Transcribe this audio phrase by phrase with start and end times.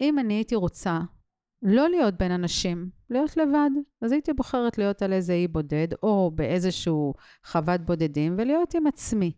[0.00, 1.00] אם אני הייתי רוצה
[1.62, 3.70] לא להיות בין אנשים, להיות לבד,
[4.02, 9.32] אז הייתי בוחרת להיות על איזה אי בודד, או באיזשהו חוות בודדים, ולהיות עם עצמי.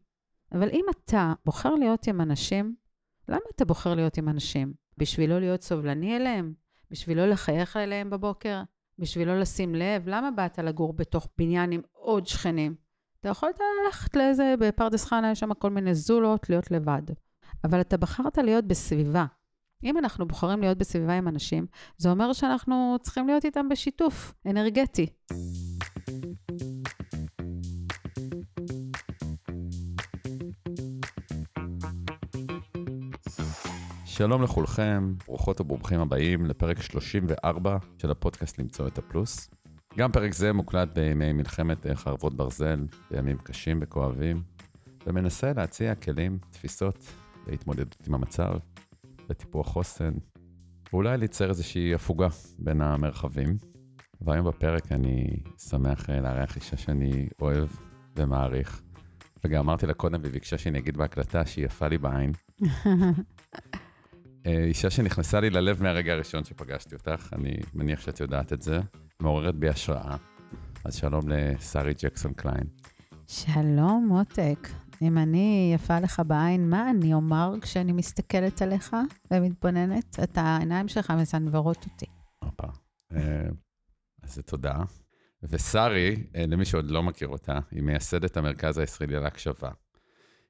[0.53, 2.75] אבל אם אתה בוחר להיות עם אנשים,
[3.29, 4.73] למה אתה בוחר להיות עם אנשים?
[4.99, 6.53] בשביל לא להיות סובלני אליהם?
[6.91, 8.63] בשביל לא לחייך אליהם בבוקר?
[8.99, 10.09] בשביל לא לשים לב?
[10.09, 12.75] למה באת לגור בתוך בניין עם עוד שכנים?
[13.21, 17.03] אתה יכולת ללכת לאיזה, בפרדס חנה יש שם כל מיני זולות, להיות לבד.
[17.65, 19.27] אבל אתה בחרת להיות בסביבה.
[19.85, 21.67] אם אנחנו בוחרים להיות בסביבה עם אנשים,
[21.97, 25.07] זה אומר שאנחנו צריכים להיות איתם בשיתוף אנרגטי.
[34.05, 39.51] שלום לכולכם, ברוכות וברוכים הבאים לפרק 34 של הפודקאסט למצוא את הפלוס.
[39.99, 44.43] גם פרק זה מוקלט בימי מלחמת חרבות ברזל, בימים קשים וכואבים,
[45.07, 47.13] ומנסה להציע כלים, תפיסות
[47.47, 48.53] להתמודדות עם המצב,
[49.29, 50.13] לטיפוח חוסן,
[50.93, 52.29] ואולי לייצר איזושהי הפוגה
[52.59, 53.57] בין המרחבים.
[54.21, 57.69] והיום בפרק אני שמח לארח אישה שאני אוהב
[58.17, 58.83] ומעריך.
[59.45, 62.33] וגם אמרתי לה קודם, והיא ביקשה שאני אגיד בהקלטה שהיא יפה לי בעין.
[64.47, 68.81] אה, אישה שנכנסה לי ללב מהרגע הראשון שפגשתי אותך, אני מניח שאת יודעת את זה,
[69.21, 70.17] מעוררת בי השראה.
[70.85, 72.65] אז שלום לשרי ג'קסון קליין.
[73.31, 74.69] שלום, מותק.
[75.03, 78.97] אם אני יפה לך בעין, מה אני אומר כשאני מסתכלת עליך
[79.31, 80.19] ומתבוננת?
[80.23, 82.07] את העיניים שלך מסנוורות אותי.
[82.39, 82.67] הופה.
[83.13, 83.49] אה,
[84.23, 84.77] אז תודה.
[85.43, 89.71] ושרי, אה, למי שעוד לא מכיר אותה, היא מייסדת המרכז הישראלי להקשבה.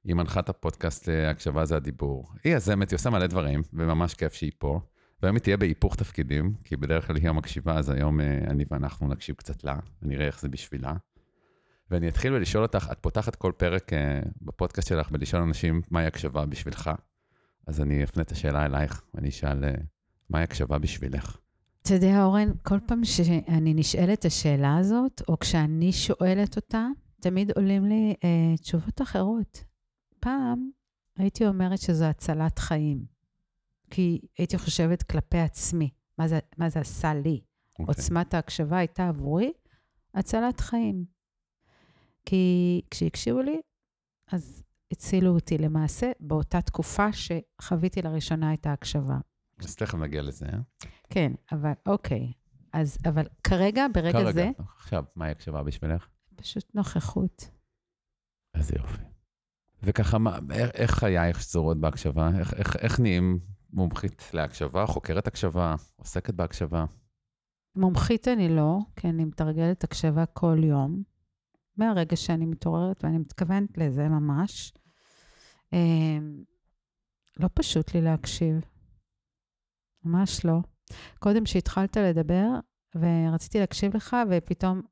[0.05, 2.33] היא מנחה את הפודקאסט הקשבה זה הדיבור.
[2.45, 4.81] היא יזמת, היא עושה מלא דברים, וממש כיף שהיא פה.
[5.23, 9.09] והיום היא תהיה בהיפוך תפקידים, כי בדרך כלל היא המקשיבה, אז היום אה, אני ואנחנו
[9.09, 10.93] נקשיב קצת לה, ונראה איך זה בשבילה.
[11.91, 13.97] ואני אתחיל בלשאול אותך, את פותחת כל פרק uh,
[14.43, 16.91] בפודקאסט שלך בלשאול אנשים מהי הקשבה בשבילך.
[17.67, 19.81] אז אני אפנה את השאלה אלייך, ואני אשאל, uh,
[20.31, 21.37] מהי הקשבה בשבילך?
[21.83, 26.87] אתה יודע, אורן, כל פעם שאני נשאלת את השאלה הזאת, או כשאני שואלת אותה,
[27.21, 29.65] תמיד עולים לי uh, תשובות אחרות.
[30.21, 30.71] פעם
[31.17, 33.05] הייתי אומרת שזו הצלת חיים,
[33.91, 37.41] כי הייתי חושבת כלפי עצמי, מה זה, מה זה עשה לי.
[37.41, 37.81] Okay.
[37.81, 37.85] אוקיי.
[37.87, 39.53] עוצמת ההקשבה הייתה עבורי
[40.15, 41.18] הצלת חיים.
[42.29, 43.61] כי כשהקשיבו לי,
[44.33, 44.63] אז
[44.93, 49.19] הצילו אותי למעשה באותה תקופה שחוויתי לראשונה את ההקשבה.
[49.61, 50.47] אז תכף נגיע לזה.
[50.47, 50.59] אה?
[51.11, 52.33] כן, אבל אוקיי.
[52.73, 54.51] אז, אבל כרגע, ברגע כרגע, זה...
[54.57, 56.09] כרגע, עכשיו, מהי הקשבה בשבילך?
[56.37, 57.51] פשוט נוכחות.
[58.55, 59.03] איזה יופי.
[59.83, 62.31] וככה, מה, איך, איך חייך שזורות בהקשבה?
[62.39, 63.41] איך, איך, איך נהיים
[63.73, 66.85] מומחית להקשבה, חוקרת הקשבה, עוסקת בהקשבה?
[67.77, 71.03] מומחית אני לא, כי אני מתרגלת הקשבה כל יום.
[71.79, 74.73] מהרגע שאני מתעוררת, ואני מתכוונת לזה ממש.
[75.73, 76.43] אמ,
[77.37, 78.61] לא פשוט לי להקשיב.
[80.05, 80.59] ממש לא.
[81.19, 82.49] קודם שהתחלת לדבר,
[82.95, 84.83] ורציתי להקשיב לך, ופתאום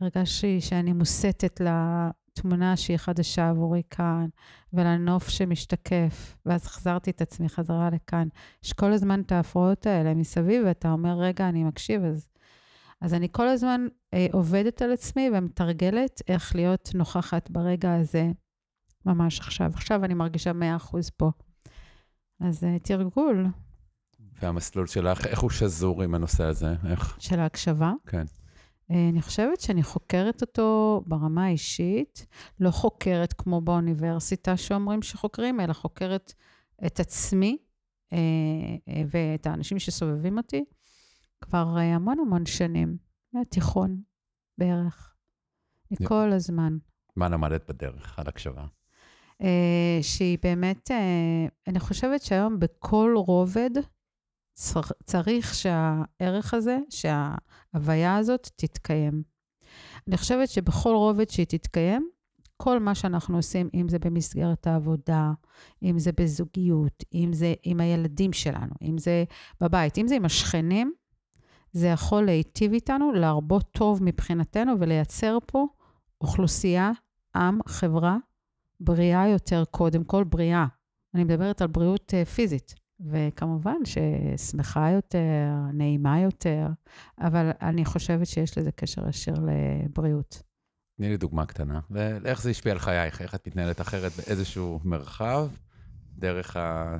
[0.00, 4.26] הרגשתי שאני מוסטת לתמונה שהיא חדשה עבורי כאן,
[4.72, 8.28] ולנוף שמשתקף, ואז החזרתי את עצמי חזרה לכאן.
[8.64, 12.31] יש כל הזמן את ההפרעות האלה מסביב, ואתה אומר, רגע, אני מקשיב, אז
[13.02, 18.30] אז אני כל הזמן אה, עובדת על עצמי ומתרגלת איך להיות נוכחת ברגע הזה,
[19.06, 19.70] ממש עכשיו.
[19.74, 20.52] עכשיו אני מרגישה
[20.92, 21.30] 100% פה.
[22.40, 23.46] אז אה, תרגול.
[24.42, 26.74] והמסלול שלך, איך הוא שזור עם הנושא הזה?
[26.90, 27.16] איך?
[27.20, 27.92] של ההקשבה?
[28.06, 28.24] כן.
[28.90, 32.26] אה, אני חושבת שאני חוקרת אותו ברמה האישית,
[32.60, 36.32] לא חוקרת כמו באוניברסיטה שאומרים שחוקרים, אלא חוקרת
[36.86, 37.58] את עצמי
[38.12, 38.18] אה,
[38.88, 40.64] אה, ואת האנשים שסובבים אותי.
[41.42, 42.96] כבר אה, המון המון שנים,
[43.32, 44.02] מהתיכון
[44.58, 45.14] בערך,
[45.90, 46.78] מכל הזמן.
[47.16, 48.66] מה למדת בדרך על הקשבה?
[49.42, 53.70] אה, שהיא באמת, אה, אני חושבת שהיום בכל רובד
[55.04, 59.22] צריך שהערך הזה, שההוויה הזאת תתקיים.
[60.08, 62.08] אני חושבת שבכל רובד שהיא תתקיים,
[62.56, 65.32] כל מה שאנחנו עושים, אם זה במסגרת העבודה,
[65.82, 69.24] אם זה בזוגיות, אם זה עם הילדים שלנו, אם זה
[69.60, 70.92] בבית, אם זה עם השכנים,
[71.72, 75.66] זה יכול להיטיב איתנו, להרבות טוב מבחינתנו ולייצר פה
[76.20, 76.90] אוכלוסייה,
[77.36, 78.16] עם, חברה,
[78.80, 80.66] בריאה יותר, קודם כל בריאה.
[81.14, 85.18] אני מדברת על בריאות uh, פיזית, וכמובן ששמחה יותר,
[85.72, 86.66] נעימה יותר,
[87.18, 90.42] אבל אני חושבת שיש לזה קשר ישיר לבריאות.
[90.96, 95.48] תני לי דוגמה קטנה, ואיך זה השפיע על חייך, איך את מתנהלת אחרת באיזשהו מרחב,
[96.18, 96.56] דרך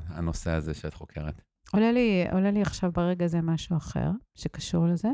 [0.07, 1.41] הנושא הזה שאת חוקרת.
[1.73, 5.09] עולה לי, עולה לי עכשיו ברגע הזה משהו אחר שקשור לזה.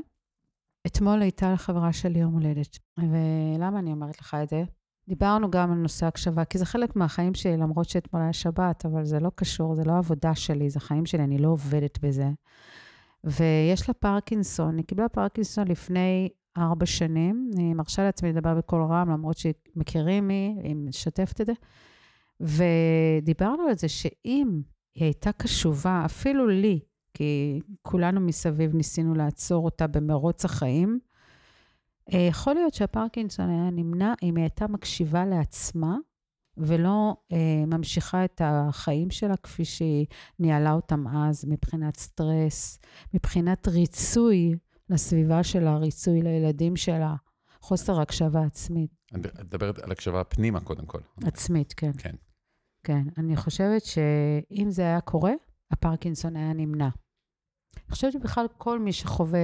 [0.88, 4.64] אתמול הייתה לחברה שלי יום הולדת, ולמה אני אומרת לך את זה?
[5.08, 9.06] דיברנו גם על נושא הקשבה, כי זה חלק מהחיים שלי, למרות שאתמול היה שבת, אבל
[9.06, 12.30] זה לא קשור, זה לא עבודה שלי, זה חיים שלי, אני לא עובדת בזה.
[13.24, 17.52] ויש לה פרקינסון, היא קיבלה פרקינסון לפני ארבע שנים.
[17.56, 21.54] אני מרשה לעצמי לדבר בקול רם, למרות שמכירים מי, היא משתפת את זה.
[22.40, 24.62] ודיברנו על זה שאם
[24.95, 26.80] היא הייתה קשובה, אפילו לי,
[27.13, 31.00] כי כולנו מסביב ניסינו לעצור אותה במרוץ החיים,
[32.13, 35.97] אה, יכול להיות שהפרקינסון היה נמנע אם היא הייתה מקשיבה לעצמה
[36.57, 40.06] ולא אה, ממשיכה את החיים שלה כפי שהיא
[40.39, 42.80] ניהלה אותם אז, מבחינת סטרס,
[43.13, 44.53] מבחינת ריצוי
[44.89, 47.15] לסביבה שלה, ריצוי לילדים שלה,
[47.62, 48.91] חוסר הקשבה עצמית.
[49.15, 51.00] את מדברת על הקשבה פנימה קודם כל.
[51.24, 51.91] עצמית, כן.
[51.97, 52.15] כן.
[52.89, 55.31] כן, אני חושבת שאם זה היה קורה,
[55.71, 56.89] הפרקינסון היה נמנע.
[57.75, 59.39] אני חושבת שבכלל כל מי שחווה,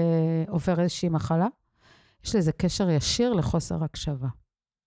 [0.47, 1.47] עובר איזושהי מחלה,
[2.23, 4.27] יש לזה קשר ישיר לחוסר הקשבה.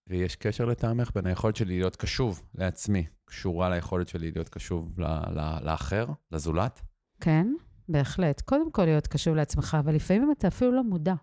[0.09, 5.05] ויש קשר לטעמך בין היכולת שלי להיות קשוב לעצמי, קשורה ליכולת שלי להיות קשוב ל-
[5.41, 6.83] ל- לאחר, לזולת?
[7.21, 7.47] כן,
[7.89, 8.41] בהחלט.
[8.41, 11.15] קודם כל להיות קשוב לעצמך, אבל לפעמים אתה אפילו לא מודע.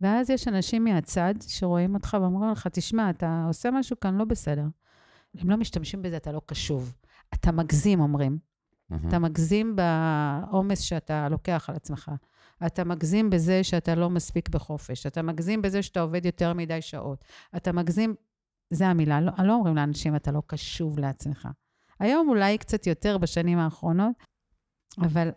[0.00, 4.64] ואז יש אנשים מהצד שרואים אותך ואומרים לך, תשמע, אתה עושה משהו כאן לא בסדר.
[5.44, 6.94] אם לא משתמשים בזה, אתה לא קשוב.
[7.34, 8.38] אתה מגזים, אומרים.
[8.90, 9.08] מהמם.
[9.08, 12.10] אתה מגזים בעומס שאתה לוקח על עצמך.
[12.66, 15.06] אתה מגזים בזה שאתה לא מספיק בחופש.
[15.06, 17.24] אתה מגזים בזה שאתה עובד יותר מדי שעות.
[17.56, 18.14] אתה מגזים,
[18.70, 21.48] זה המילה, לא, לא אומרים לאנשים, אתה לא קשוב לעצמך.
[22.00, 24.14] היום אולי קצת יותר בשנים האחרונות,
[25.02, 25.30] אבל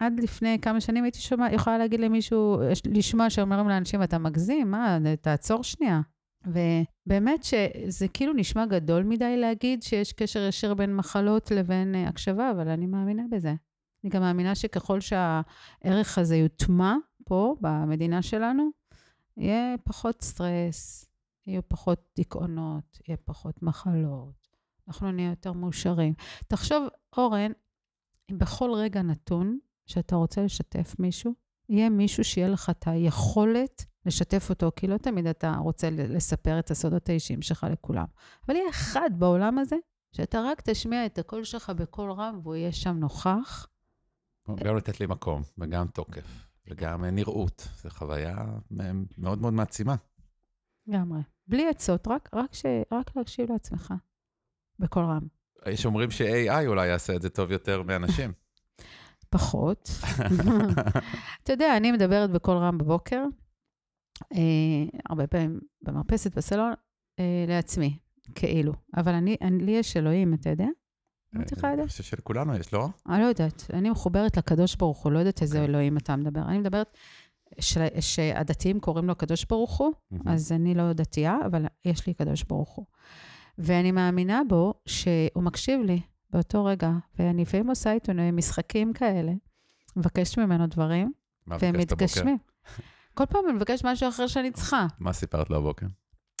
[0.00, 4.70] עד לפני כמה שנים הייתי שומע, יכולה להגיד למישהו, יש- לשמוע שאומרים לאנשים, אתה מגזים,
[4.70, 6.00] מה, תעצור שנייה.
[6.46, 12.50] ובאמת שזה כאילו נשמע גדול מדי להגיד שיש קשר ישיר בין מחלות לבין אה, הקשבה,
[12.50, 13.54] אבל אני מאמינה בזה.
[14.04, 16.94] אני גם מאמינה שככל שהערך הזה יוטמע
[17.24, 18.70] פה, במדינה שלנו,
[19.36, 21.04] יהיה פחות סטרס,
[21.46, 24.48] יהיו פחות דיכאונות, יהיה פחות מחלות,
[24.88, 26.14] אנחנו נהיה יותר מאושרים.
[26.48, 26.86] תחשוב,
[27.16, 27.52] אורן,
[28.30, 31.34] אם בכל רגע נתון שאתה רוצה לשתף מישהו,
[31.68, 36.70] יהיה מישהו שיהיה לך את היכולת לשתף אותו, כי לא תמיד אתה רוצה לספר את
[36.70, 38.04] הסודות האישיים שלך לכולם.
[38.46, 39.76] אבל יהיה אחד בעולם הזה,
[40.12, 43.66] שאתה רק תשמיע את הקול שלך בקול רם, והוא יהיה שם נוכח.
[44.56, 47.68] גם לתת לי מקום, וגם תוקף, וגם אה, נראות.
[47.82, 48.36] זו חוויה
[48.80, 49.94] אה, מאוד מאוד מעצימה.
[50.86, 51.20] לגמרי.
[51.46, 53.94] בלי עצות, רק, רק, ש, רק להקשיב לעצמך,
[54.78, 55.26] בקול רם.
[55.66, 58.32] יש אומרים ש-AI אולי יעשה את זה טוב יותר מאנשים.
[59.30, 59.90] פחות.
[61.42, 63.24] אתה יודע, אני מדברת בקול רם בבוקר,
[65.08, 66.72] הרבה פעמים במרפסת, בסלון,
[67.18, 67.98] אה, לעצמי,
[68.34, 68.72] כאילו.
[68.96, 70.66] אבל אני, אני, לי יש אלוהים, אתה יודע?
[71.36, 71.82] אמרתי לך את זה?
[71.82, 72.88] אני חושב שלכולנו יש, לא?
[73.08, 75.70] אני לא יודעת, אני מחוברת לקדוש ברוך הוא, לא יודעת איזה אוקיי.
[75.70, 76.42] אלוהים אתה מדבר.
[76.42, 76.96] אני מדברת
[78.00, 79.92] שהדתיים קוראים לו הקדוש ברוך הוא.
[80.26, 82.86] אז אני לא דתייה, אבל יש לי קדוש ברוך הוא.
[83.58, 86.00] ואני מאמינה בו שהוא מקשיב לי
[86.30, 89.32] באותו רגע, ואני לפעמים עושה איתו משחקים כאלה,
[89.96, 91.12] מבקשת ממנו דברים,
[91.46, 92.04] מה והם ביקשת הבוקר?
[92.04, 92.38] מתגשמים.
[93.18, 94.86] כל פעם אני מבקשת משהו אחר שאני צריכה.
[94.98, 95.86] מה סיפרת לו הבוקר?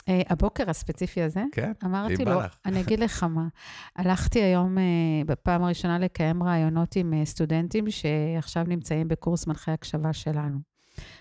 [0.08, 1.72] אה, הבוקר הספציפי הזה, כן?
[1.84, 2.56] אמרתי לו, לך.
[2.66, 3.48] אני אגיד לך מה,
[3.96, 4.84] הלכתי היום אה,
[5.26, 10.58] בפעם הראשונה לקיים ראיונות עם אה, סטודנטים שעכשיו נמצאים בקורס מנחי הקשבה שלנו.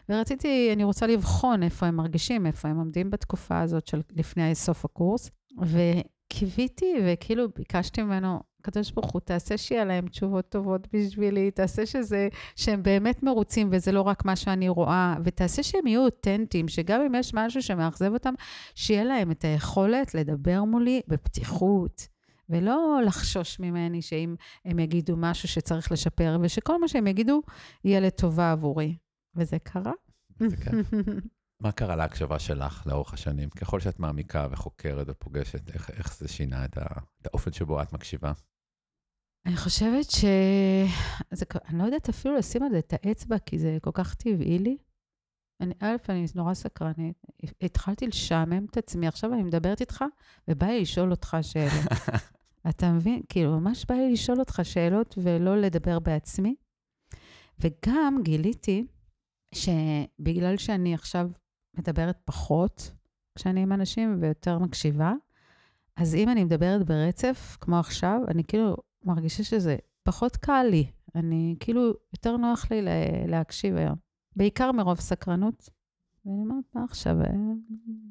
[0.10, 4.86] ורציתי, אני רוצה לבחון איפה הם מרגישים, איפה הם עומדים בתקופה הזאת של לפני סוף
[4.86, 5.30] הקורס.
[5.62, 12.28] וקיוויתי, וכאילו ביקשתי ממנו, הקדוש ברוך הוא, תעשה שיהיה להם תשובות טובות בשבילי, תעשה שזה,
[12.56, 17.16] שהם באמת מרוצים וזה לא רק מה שאני רואה, ותעשה שהם יהיו אותנטיים, שגם אם
[17.16, 18.34] יש משהו שמאכזב אותם,
[18.76, 22.08] שיהיה להם את היכולת לדבר מולי בפתיחות,
[22.50, 27.42] ולא לחשוש ממני שאם הם יגידו משהו שצריך לשפר, ושכל מה שהם יגידו
[27.84, 28.98] יהיה לטובה עבורי.
[29.36, 29.92] וזה קרה.
[30.40, 30.72] זה כן.
[31.64, 33.50] מה קרה להקשבה שלך לאורך השנים?
[33.50, 36.86] ככל שאת מעמיקה וחוקרת ופוגשת, איך, איך זה שינה את, ה,
[37.22, 38.32] את האופן שבו את מקשיבה?
[39.48, 40.26] אני חושבת ש...
[41.32, 41.46] זה...
[41.70, 44.78] אני לא יודעת אפילו לשים על זה את האצבע, כי זה כל כך טבעי לי.
[45.62, 47.26] אני, א', אני נורא סקרנית.
[47.62, 50.06] התחלתי לשעמם את עצמי, עכשיו אני מדברת איתך,
[50.48, 51.92] ובא לי לשאול אותך שאלות.
[52.70, 53.22] אתה מבין?
[53.30, 56.56] כאילו, ממש בא לי לשאול אותך שאלות ולא לדבר בעצמי.
[57.60, 58.86] וגם גיליתי
[59.56, 61.30] שבגלל שאני עכשיו
[61.78, 62.92] מדברת פחות
[63.36, 65.14] כשאני עם אנשים ויותר מקשיבה,
[65.96, 68.78] אז אם אני מדברת ברצף, כמו עכשיו, אני כאילו
[69.08, 70.88] מרגישה שזה פחות קל לי.
[71.16, 71.82] אני כאילו,
[72.14, 72.92] יותר נוח לי לה-
[73.28, 73.96] להקשיב היום.
[74.36, 75.70] בעיקר מרוב סקרנות.
[76.26, 77.22] ואני אומרת, מה עכשיו?
[77.22, 77.28] אה,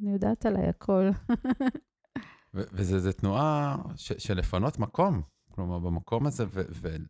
[0.03, 1.09] אני יודעת עליי הכל.
[2.55, 5.23] ו- וזה זה תנועה של לפנות מקום.
[5.50, 7.05] כלומר, במקום הזה, ואני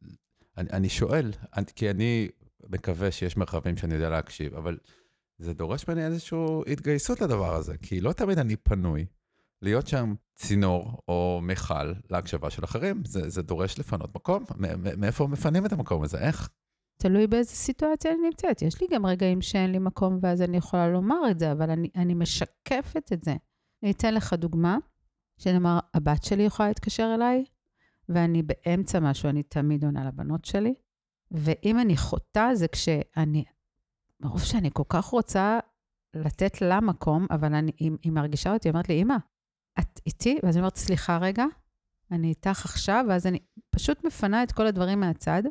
[0.57, 2.29] אני שואל, אני- כי אני
[2.71, 4.79] מקווה שיש מרחבים שאני יודע להקשיב, אבל
[5.39, 6.39] זה דורש ממני איזושהי
[6.73, 9.07] התגייסות לדבר הזה, כי לא תמיד אני פנוי.
[9.63, 13.03] להיות שם צינור או מכל להקשבה של אחרים.
[13.05, 14.45] זה, זה דורש לפנות מקום.
[14.97, 16.19] מאיפה מפנים את המקום הזה?
[16.19, 16.49] איך?
[16.99, 18.63] תלוי באיזה סיטואציה אני נמצאת.
[18.63, 21.89] יש לי גם רגעים שאין לי מקום ואז אני יכולה לומר את זה, אבל אני,
[21.97, 23.37] אני משקפת את זה.
[23.83, 24.79] אני אתן לך דוגמה,
[25.39, 27.45] שנאמר, הבת שלי יכולה להתקשר אליי,
[28.09, 30.75] ואני באמצע משהו, אני תמיד עונה לבנות שלי.
[31.31, 33.45] ואם אני חוטאה, זה כשאני,
[34.21, 35.59] מרוב שאני כל כך רוצה
[36.15, 39.17] לתת לה מקום, אבל אני, היא, היא מרגישה אותי, היא אומרת לי, אמא,
[40.07, 40.39] איתי?
[40.43, 41.45] ואז אני אומרת, סליחה רגע,
[42.11, 43.39] אני איתך עכשיו, ואז אני
[43.71, 45.43] פשוט מפנה את כל הדברים מהצד.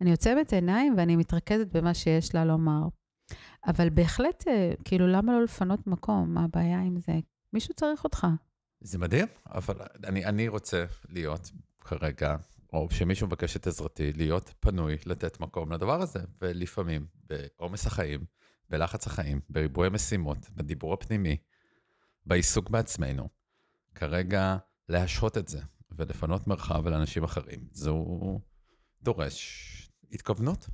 [0.00, 2.82] אני עוצמת עיניים ואני מתרכזת במה שיש לה לומר.
[3.66, 6.34] אבל בהחלט, אה, כאילו, למה לא לפנות מקום?
[6.34, 7.12] מה הבעיה עם זה?
[7.52, 8.26] מישהו צריך אותך.
[8.80, 12.36] זה מדהים, אבל אני, אני רוצה להיות כרגע,
[12.72, 16.20] או שמישהו מבקש את עזרתי, להיות פנוי לתת מקום לדבר הזה.
[16.42, 18.24] ולפעמים, בעומס החיים,
[18.70, 21.36] בלחץ החיים, בריבוי המשימות, בדיבור הפנימי,
[22.26, 23.28] בעיסוק בעצמנו,
[23.98, 24.56] כרגע
[24.88, 28.40] להשהות את זה ולפנות מרחב לאנשים אחרים, זו
[29.02, 30.68] דורש התכוונות.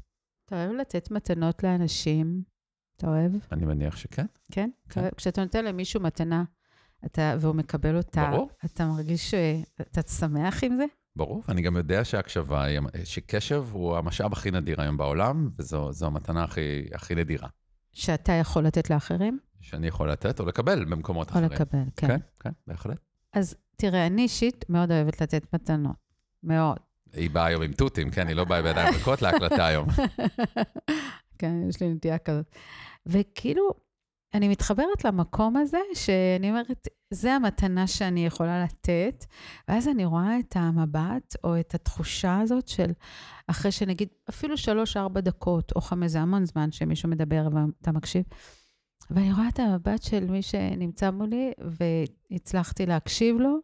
[0.47, 2.43] אתה אוהב לתת מתנות לאנשים?
[2.97, 3.33] אתה אוהב?
[3.53, 4.27] אני מניח שכן.
[4.53, 4.71] כן?
[4.89, 5.09] כן.
[5.17, 6.45] כשאתה נותן למישהו מתנה,
[7.07, 8.51] אתה, והוא מקבל אותה, ברור.
[8.65, 10.85] אתה מרגיש שאתה שמח עם זה?
[11.17, 12.67] ברור, ואני גם יודע שהקשבה,
[13.05, 17.49] שקשב הוא המשאב הכי נדיר היום בעולם, וזו המתנה הכי, הכי נדירה.
[17.93, 19.39] שאתה יכול לתת לאחרים?
[19.61, 21.49] שאני יכול לתת או לקבל במקומות או אחרים.
[21.49, 22.07] או לקבל, כן.
[22.09, 23.14] כן, כן, בהחלט.
[23.35, 25.97] אז תראה, אני אישית מאוד אוהבת לתת מתנות.
[26.43, 26.77] מאוד.
[27.13, 28.29] היא באה היום עם תותים, כן?
[28.29, 29.89] היא לא באה בידיים ריקות להקלטה היום.
[31.39, 32.47] כן, יש לי נטייה כזאת.
[33.07, 33.71] וכאילו,
[34.35, 39.25] אני מתחברת למקום הזה, שאני אומרת, זה המתנה שאני יכולה לתת,
[39.69, 42.93] ואז אני רואה את המבט, או את התחושה הזאת של,
[43.47, 48.25] אחרי שנגיד, אפילו שלוש-ארבע דקות, או חמש, זה המון זמן שמישהו מדבר ואתה מקשיב,
[49.11, 51.53] ואני רואה את המבט של מי שנמצא מולי,
[52.31, 53.59] והצלחתי להקשיב לו,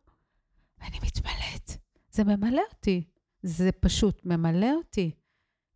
[0.81, 1.71] ואני מתמלאת.
[2.11, 3.05] זה ממלא אותי.
[3.43, 5.11] זה פשוט ממלא אותי.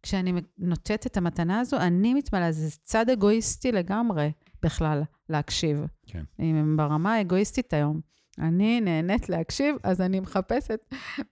[0.03, 5.85] כשאני נותנת את המתנה הזו, אני מתמלאה, זה צד אגואיסטי לגמרי בכלל להקשיב.
[6.07, 6.23] כן.
[6.41, 8.01] אם ברמה האגואיסטית היום.
[8.39, 10.81] אני נהנית להקשיב, אז אני מחפשת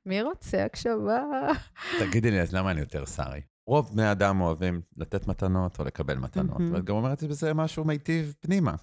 [0.06, 1.22] מי רוצה הקשבה.
[1.98, 3.40] תגידי לי, אז למה אני יותר שרי?
[3.66, 6.60] רוב בני אדם אוהבים לתת מתנות או לקבל מתנות.
[6.72, 8.74] ואת גם אומרת בזה משהו מיטיב פנימה.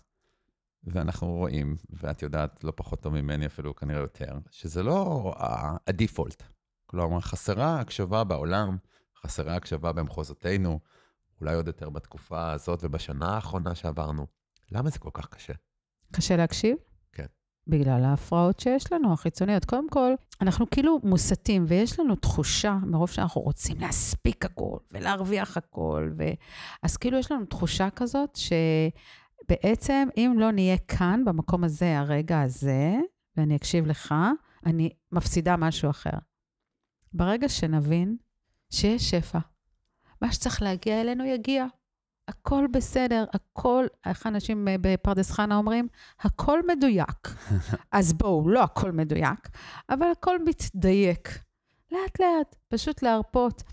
[0.83, 5.33] ואנחנו רואים, ואת יודעת לא פחות טוב ממני אפילו, כנראה יותר, שזה לא
[5.87, 6.43] הדיפולט.
[6.85, 8.77] כלומר, חסרה הקשבה בעולם,
[9.21, 10.79] חסרה הקשבה במחוזותינו,
[11.41, 14.27] אולי עוד יותר בתקופה הזאת ובשנה האחרונה שעברנו.
[14.71, 15.53] למה זה כל כך קשה?
[16.11, 16.77] קשה להקשיב?
[17.69, 19.65] בגלל ההפרעות שיש לנו, החיצוניות.
[19.65, 26.09] קודם כל, אנחנו כאילו מוסתים, ויש לנו תחושה, מרוב שאנחנו רוצים להספיק הכל, ולהרוויח הכל,
[26.17, 26.23] ו...
[26.83, 32.95] אז כאילו יש לנו תחושה כזאת, שבעצם, אם לא נהיה כאן, במקום הזה, הרגע הזה,
[33.37, 34.15] ואני אקשיב לך,
[34.65, 36.17] אני מפסידה משהו אחר.
[37.13, 38.17] ברגע שנבין
[38.69, 39.39] שיש שפע,
[40.21, 41.65] מה שצריך להגיע אלינו יגיע.
[42.29, 45.87] הכל בסדר, הכל, איך אנשים אה, בפרדס חנה אומרים?
[46.19, 47.27] הכל מדויק.
[47.91, 49.49] אז בואו, לא הכל מדויק,
[49.89, 51.39] אבל הכל מתדייק.
[51.91, 53.63] לאט-לאט, פשוט להרפות.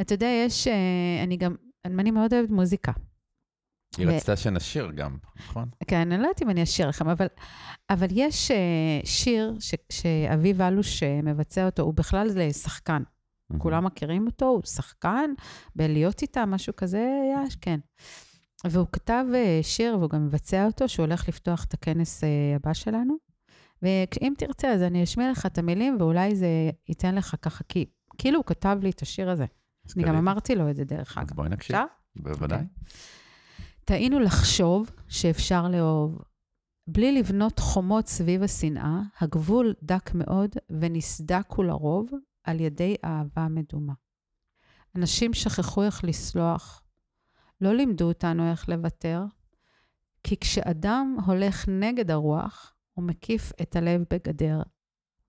[0.00, 1.54] אתה יודע, יש, אה, אני גם,
[1.84, 2.92] אני מאוד אוהבת מוזיקה.
[3.98, 5.68] היא רצתה שנשיר גם, נכון?
[5.86, 7.26] כן, אני לא יודעת אם אני אשיר לכם, אבל,
[7.90, 13.02] אבל יש uh, שיר ש, שאביב אלוש אה, מבצע אותו, הוא בכלל שחקן.
[13.54, 13.58] Mm-hmm.
[13.58, 15.30] כולם מכירים אותו, הוא שחקן,
[15.76, 17.80] בלהיות איתה, משהו כזה, היה, כן.
[18.64, 22.72] והוא כתב uh, שיר, והוא גם מבצע אותו, שהוא הולך לפתוח את הכנס uh, הבא
[22.72, 23.16] שלנו.
[23.82, 26.46] ואם תרצה, אז אני אשמיע לך את המילים, ואולי זה
[26.88, 27.86] ייתן לך ככה, כי
[28.18, 29.46] כאילו הוא כתב לי את השיר הזה.
[29.96, 31.26] אני גם אמרתי לו את זה דרך אגב.
[31.30, 31.76] אז בואי נקשיב.
[32.16, 32.58] בוודאי.
[32.58, 32.62] Okay.
[32.62, 32.66] אוקיי.
[33.84, 36.18] טעינו לחשוב שאפשר לאהוב.
[36.86, 42.10] בלי לבנות חומות סביב השנאה, הגבול דק מאוד ונסדק הוא לרוב
[42.44, 43.92] על ידי אהבה מדומה.
[44.96, 46.82] אנשים שכחו איך לסלוח,
[47.60, 49.24] לא לימדו אותנו איך לוותר,
[50.24, 54.62] כי כשאדם הולך נגד הרוח, הוא מקיף את הלב בגדר.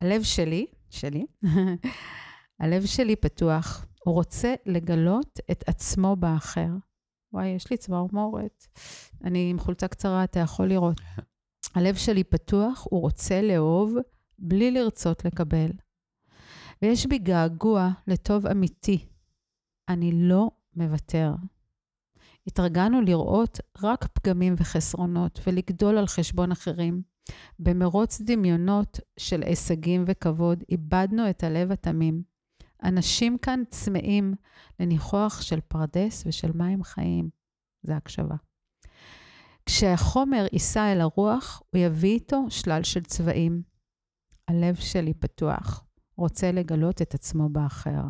[0.01, 1.25] הלב שלי, שלי,
[2.59, 6.69] הלב שלי פתוח, הוא רוצה לגלות את עצמו באחר.
[7.33, 8.67] וואי, יש לי צמרמורת.
[9.23, 11.01] אני עם חולצה קצרה, אתה יכול לראות.
[11.75, 13.93] הלב שלי פתוח, הוא רוצה לאהוב
[14.39, 15.71] בלי לרצות לקבל.
[16.83, 19.05] ויש בי געגוע לטוב אמיתי.
[19.89, 21.31] אני לא מוותר.
[22.47, 27.01] התרגלנו לראות רק פגמים וחסרונות ולגדול על חשבון אחרים.
[27.59, 32.23] במרוץ דמיונות של הישגים וכבוד, איבדנו את הלב התמים.
[32.83, 34.33] אנשים כאן צמאים
[34.79, 37.29] לניחוח של פרדס ושל מים חיים.
[37.83, 38.35] זה הקשבה.
[39.65, 43.61] כשהחומר יישא אל הרוח, הוא יביא איתו שלל של צבעים.
[44.47, 45.82] הלב שלי פתוח,
[46.15, 48.03] רוצה לגלות את עצמו באחר.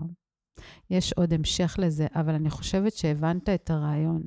[0.89, 4.22] יש עוד המשך לזה, אבל אני חושבת שהבנת את הרעיון.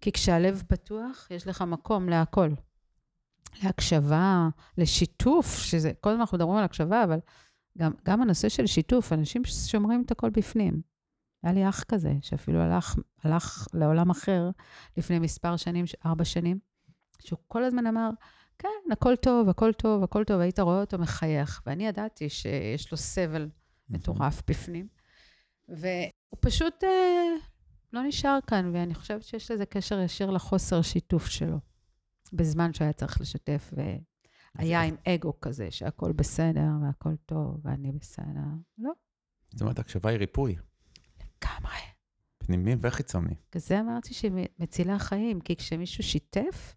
[0.00, 2.50] כי כשהלב פתוח, יש לך מקום להכל.
[3.62, 7.18] להקשבה, לשיתוף, שזה, כל הזמן אנחנו מדברים על הקשבה, אבל
[7.78, 10.80] גם, גם הנושא של שיתוף, אנשים שומרים את הכל בפנים.
[11.42, 14.50] היה לי אח כזה, שאפילו הלך, הלך לעולם אחר
[14.96, 16.58] לפני מספר שנים, ארבע שנים,
[17.20, 18.10] שהוא כל הזמן אמר,
[18.58, 21.62] כן, הכל טוב, הכל טוב, הכל טוב, היית רואה אותו מחייך.
[21.66, 23.48] ואני ידעתי שיש לו סבל
[23.88, 24.88] מטורף בפנים.
[25.68, 27.34] והוא פשוט אה,
[27.92, 31.58] לא נשאר כאן, ואני חושבת שיש לזה קשר ישיר לחוסר שיתוף שלו,
[32.32, 33.72] בזמן שהיה צריך לשתף,
[34.58, 38.24] והיה עם אגו כזה, שהכל בסדר, והכל טוב, ואני בסדר.
[38.78, 38.92] לא.
[39.50, 40.56] זאת אומרת, הקשבה היא ריפוי.
[41.16, 41.78] לגמרי.
[42.38, 43.34] פנימי וחיצוני.
[43.50, 46.74] בגלל זה אמרתי שהיא מצילה חיים, כי כשמישהו שיתף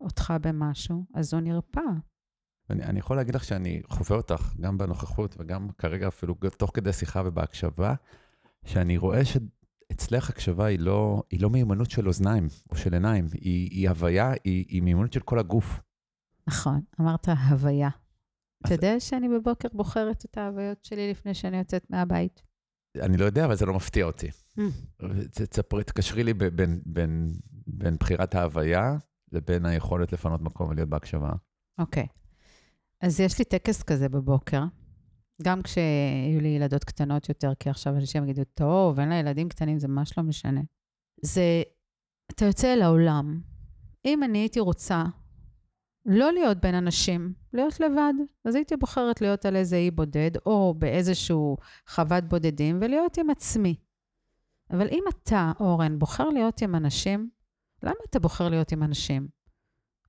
[0.00, 1.80] אותך במשהו, אז הוא נרפא.
[2.70, 6.92] אני, אני יכול להגיד לך שאני חווה אותך, גם בנוכחות וגם כרגע אפילו תוך כדי
[6.92, 7.94] שיחה ובהקשבה,
[8.64, 13.70] שאני רואה שאצלך הקשבה היא לא, היא לא מיומנות של אוזניים או של עיניים, היא,
[13.70, 15.80] היא הוויה, היא, היא מיומנות של כל הגוף.
[16.46, 17.88] נכון, אמרת הוויה.
[18.66, 22.42] אתה יודע שאני בבוקר בוחרת את ההוויות שלי לפני שאני יוצאת מהבית?
[22.96, 24.28] אני לא יודע, אבל זה לא מפתיע אותי.
[24.28, 24.62] Mm.
[25.30, 27.32] תספרי, תקשרי לי בין, בין,
[27.66, 28.96] בין בחירת ההוויה
[29.34, 31.32] לבין היכולת לפנות מקום ולהיות בהקשבה.
[31.78, 32.02] אוקיי.
[32.02, 32.24] Okay.
[33.00, 34.62] אז יש לי טקס כזה בבוקר,
[35.42, 39.78] גם כשיהיו לי ילדות קטנות יותר, כי עכשיו אנשים יגידו, טוב, אין לה ילדים קטנים,
[39.78, 40.60] זה ממש לא משנה.
[41.22, 41.62] זה,
[42.30, 43.40] אתה יוצא אל העולם.
[44.04, 45.04] אם אני הייתי רוצה
[46.06, 48.12] לא להיות בין אנשים, להיות לבד,
[48.44, 51.56] אז הייתי בוחרת להיות על איזה אי בודד, או באיזשהו
[51.88, 53.76] חוות בודדים, ולהיות עם עצמי.
[54.70, 57.30] אבל אם אתה, אורן, בוחר להיות עם אנשים,
[57.84, 59.28] למה אתה בוחר להיות עם אנשים?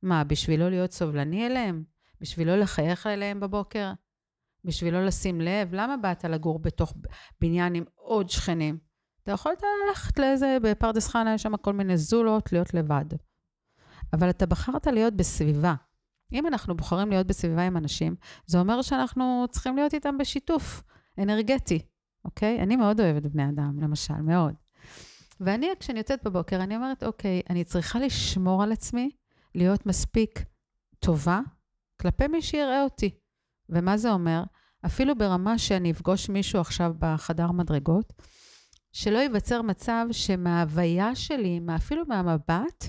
[0.01, 1.84] מה, בשביל לא להיות סובלני אליהם?
[2.22, 3.91] בשביל לא לחייך אליהם בבוקר?
[4.65, 5.70] בשביל לא לשים לב?
[5.72, 6.94] למה באת לגור בתוך
[7.41, 8.77] בניין עם עוד שכנים?
[9.24, 13.05] אתה יכולת ללכת לאיזה, בפרדס חנה יש שם כל מיני זולות, להיות לבד.
[14.13, 15.75] אבל אתה בחרת להיות בסביבה.
[16.31, 20.83] אם אנחנו בוחרים להיות בסביבה עם אנשים, זה אומר שאנחנו צריכים להיות איתם בשיתוף
[21.18, 21.85] אנרגטי,
[22.25, 22.61] אוקיי?
[22.61, 24.65] אני מאוד אוהבת בני אדם, למשל, מאוד.
[25.39, 29.09] ואני, כשאני יוצאת בבוקר, אני אומרת, אוקיי, אני צריכה לשמור על עצמי,
[29.55, 30.43] להיות מספיק
[31.00, 31.39] טובה
[32.01, 33.09] כלפי מי שיראה אותי.
[33.69, 34.43] ומה זה אומר?
[34.85, 38.13] אפילו ברמה שאני אפגוש מישהו עכשיו בחדר מדרגות,
[38.91, 42.85] שלא ייווצר מצב שמההוויה שלי, אפילו מהמבט,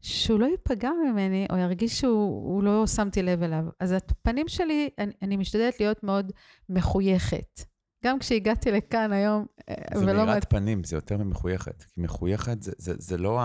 [0.00, 3.64] שהוא לא ייפגע ממני, או ירגיש שהוא לא שמתי לב אליו.
[3.80, 6.32] אז הפנים שלי, אני, אני משתדלת להיות מאוד
[6.68, 7.71] מחויכת.
[8.04, 10.06] גם כשהגעתי לכאן היום, אה, ולא...
[10.06, 11.82] זה מאירת פנים, זה יותר ממחויכת.
[11.82, 13.40] כי מחויכת זה, זה, זה לא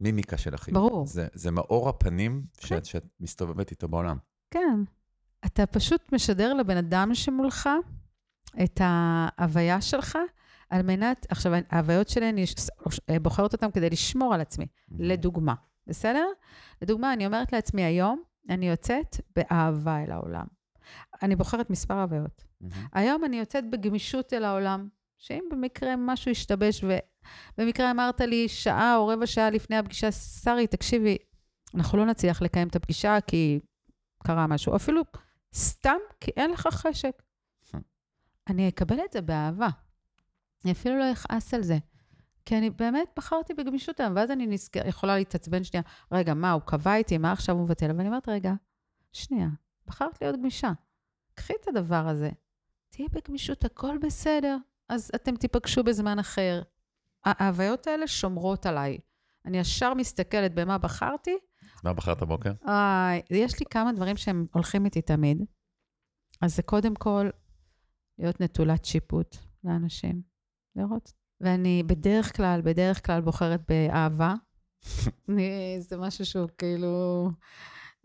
[0.00, 0.78] המימיקה של החיוך.
[0.78, 1.06] ברור.
[1.06, 2.66] זה, זה מאור הפנים כן.
[2.68, 4.16] שאת, שאת מסתובבת איתו בעולם.
[4.50, 4.80] כן.
[5.46, 7.68] אתה פשוט משדר לבן אדם שמולך
[8.64, 10.18] את ההוויה שלך,
[10.70, 14.66] על מנת, עכשיו, ההוויות שלי, אני בוחרת אותן כדי לשמור על עצמי,
[14.98, 15.54] לדוגמה,
[15.86, 16.26] בסדר?
[16.82, 20.55] לדוגמה, אני אומרת לעצמי, היום אני יוצאת באהבה אל העולם.
[21.22, 22.44] אני בוחרת מספר הוויות.
[22.92, 26.84] היום אני יוצאת בגמישות אל העולם, שאם במקרה משהו ישתבש,
[27.58, 31.16] ובמקרה אמרת לי שעה או רבע שעה לפני הפגישה, שרי, תקשיבי,
[31.74, 33.60] אנחנו לא נצליח לקיים את הפגישה כי
[34.26, 35.02] קרה משהו, אפילו
[35.54, 37.22] סתם כי אין לך חשק.
[38.48, 39.68] אני אקבל את זה באהבה.
[40.64, 41.78] אני אפילו לא אכעס על זה.
[42.44, 46.62] כי אני באמת בחרתי בגמישות היום, ואז אני נזכר, יכולה להתעצבן שנייה, רגע, מה, הוא
[46.62, 47.86] קבע איתי, מה עכשיו הוא מבטל?
[47.86, 48.52] ואני אומרת, רגע,
[49.12, 49.48] שנייה,
[49.86, 50.72] בחרת להיות גמישה.
[51.34, 52.30] קחי את הדבר הזה,
[52.90, 54.56] תהיי בגמישות, הכל בסדר,
[54.88, 56.62] אז אתם תיפגשו בזמן אחר.
[57.24, 58.98] ההוויות האלה שומרות עליי.
[59.44, 61.36] אני ישר מסתכלת במה בחרתי.
[61.84, 62.52] מה בחרת בבוקר?
[62.68, 65.44] אה, יש לי כמה דברים שהם הולכים איתי תמיד.
[66.40, 67.30] אז זה קודם כל
[68.18, 70.22] להיות נטולת שיפוט לאנשים.
[70.76, 71.12] לראות.
[71.40, 74.34] ואני בדרך כלל, בדרך כלל בוחרת באהבה.
[75.88, 77.30] זה משהו שהוא כאילו...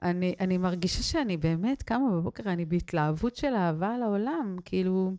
[0.01, 5.11] אני, אני מרגישה שאני באמת קמה בבוקר, אני בהתלהבות של אהבה לעולם, כאילו,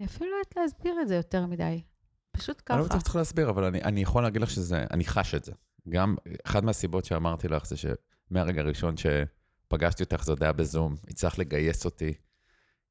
[0.00, 1.82] אני אפילו לא יודעת להסביר את זה יותר מדי.
[2.32, 2.74] פשוט ככה.
[2.74, 5.44] אני לא בטוח שצריך להסביר, אבל אני, אני יכול להגיד לך שזה, אני חש את
[5.44, 5.52] זה.
[5.88, 11.38] גם, אחת מהסיבות שאמרתי לך זה שמהרגע הראשון שפגשתי אותך, זה עוד היה בזום, הצלחת
[11.38, 12.12] לגייס אותי.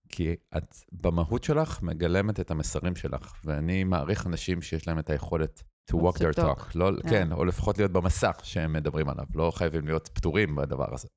[0.10, 5.64] כי את במהות שלך מגלמת את המסרים שלך, ואני מעריך אנשים שיש להם את היכולת
[5.92, 6.64] to walk their talk.
[6.76, 7.10] לא, yeah.
[7.10, 11.08] כן, או לפחות להיות במסע שהם מדברים עליו, לא חייבים להיות פטורים בדבר הזה.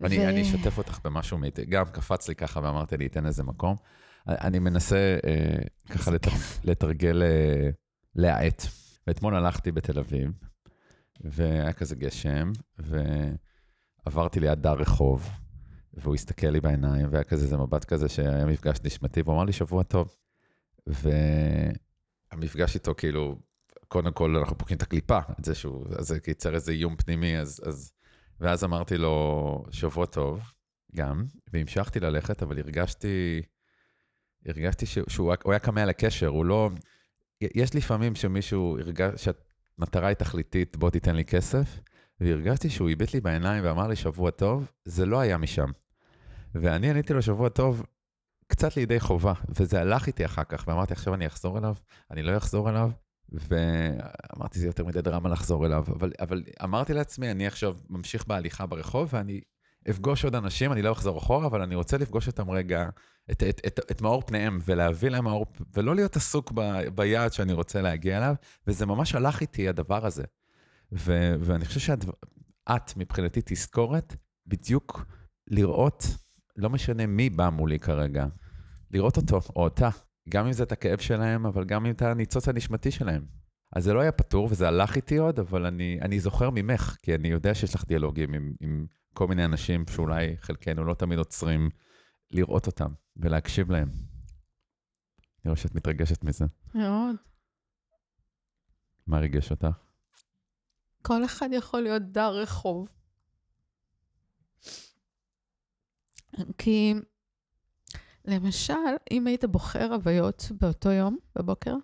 [0.00, 0.06] ו...
[0.06, 3.76] אני, אני אשתף אותך במשהו, גם קפץ לי ככה ואמרתי לי, אתן איזה מקום.
[4.26, 5.58] אני מנסה אה,
[5.90, 6.30] ככה לתר...
[6.64, 7.70] לתרגל, אה,
[8.14, 8.62] להאט.
[9.06, 10.30] ואתמול הלכתי בתל אביב,
[11.20, 15.28] והיה כזה גשם, ועברתי ליד דר רחוב,
[15.94, 19.52] והוא הסתכל לי בעיניים, והיה כזה איזה מבט כזה שהיה מפגש נשמתי, והוא אמר לי,
[19.52, 20.16] שבוע טוב.
[22.32, 23.38] והמפגש איתו, כאילו,
[23.88, 27.38] קודם כל אנחנו פוגעים את הקליפה, את זה שהוא, אז זה ייצר איזה איום פנימי,
[27.38, 27.92] אז, אז...
[28.40, 30.40] ואז אמרתי לו, שבוע טוב,
[30.96, 33.42] גם, והמשכתי ללכת, אבל הרגשתי,
[34.46, 36.70] הרגשתי שהוא, שהוא היה קמע לקשר, הוא לא...
[37.40, 41.80] יש לפעמים שמישהו הרגש, שהמטרה היא תכליתית, בוא תיתן לי כסף,
[42.20, 45.70] והרגשתי שהוא הביט לי בעיניים ואמר לי שבוע טוב, זה לא היה משם.
[46.54, 47.86] ואני עניתי לו שבוע טוב,
[48.46, 51.74] קצת לידי חובה, וזה הלך איתי אחר כך, ואמרתי, עכשיו אני אחזור אליו,
[52.10, 52.90] אני לא אחזור אליו,
[53.32, 58.66] ואמרתי, זה יותר מדי דרמה לחזור אליו, אבל, אבל אמרתי לעצמי, אני עכשיו ממשיך בהליכה
[58.66, 59.40] ברחוב, ואני
[59.90, 62.88] אפגוש עוד אנשים, אני לא אחזור אחורה, אבל אני רוצה לפגוש אותם רגע,
[63.30, 67.52] את, את, את, את מאור פניהם, ולהביא להם מאור, ולא להיות עסוק ב, ביעד שאני
[67.52, 68.34] רוצה להגיע אליו,
[68.66, 70.24] וזה ממש הלך איתי, הדבר הזה.
[70.92, 74.16] ו, ואני חושב שאת, מבחינתי, תזכורת
[74.46, 75.04] בדיוק
[75.46, 76.06] לראות,
[76.56, 78.26] לא משנה מי בא מולי כרגע,
[78.90, 79.88] לראות אותו או אותה,
[80.30, 83.26] גם אם זה את הכאב שלהם, אבל גם אם את הניצוץ הנשמתי שלהם.
[83.76, 87.14] אז זה לא היה פתור, וזה הלך איתי עוד, אבל אני, אני זוכר ממך, כי
[87.14, 91.70] אני יודע שיש לך דיאלוגים עם, עם כל מיני אנשים שאולי חלקנו לא תמיד עוצרים
[92.30, 93.88] לראות אותם ולהקשיב להם.
[93.88, 96.44] אני רואה שאת מתרגשת מזה.
[96.74, 97.16] מאוד.
[99.06, 99.66] מה ריגש אותך?
[101.02, 102.88] כל אחד יכול להיות דר רחוב.
[106.58, 106.94] כי
[108.30, 108.74] למשל,
[109.10, 111.74] אם היית בוחר הוויות באותו יום, בבוקר,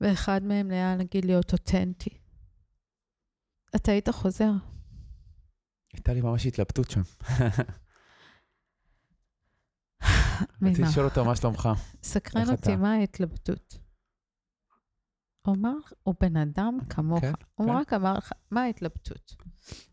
[0.00, 2.10] ואחד מהם היה, נגיד, להיות אותנטי,
[3.76, 4.50] אתה היית חוזר.
[5.92, 7.00] הייתה לי ממש התלבטות שם.
[10.60, 10.70] ממה?
[10.70, 11.68] רציתי לשאול אותו מה שלומך.
[12.02, 12.76] סקרן אותי?
[12.76, 13.78] מה ההתלבטות?
[15.46, 17.20] הוא אמר, הוא בן אדם כמוך.
[17.20, 17.72] כן, הוא כן.
[17.72, 19.36] רק אמר לך, מה ההתלבטות?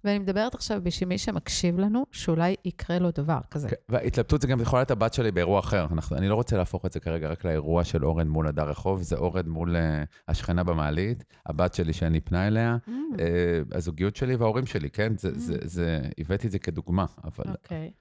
[0.04, 3.70] ואני מדברת עכשיו בשביל מי שמקשיב לנו, שאולי יקרה לו דבר כזה.
[3.70, 5.88] כן, וההתלבטות זה גם יכולה להיות הבת שלי באירוע אחר.
[5.92, 9.02] אנחנו, אני לא רוצה להפוך את זה כרגע רק לאירוע של אורן מול הדר רחוב,
[9.02, 9.80] זה אורן מול uh,
[10.28, 15.18] השכנה במעלית, הבת שלי שאני פנה אליה, Mm, uh, הזוגיות שלי וההורים שלי, כן?
[15.18, 17.52] זה, זה, זה, הבאתי את זה כדוגמה, אבל...
[17.52, 17.92] אוקיי.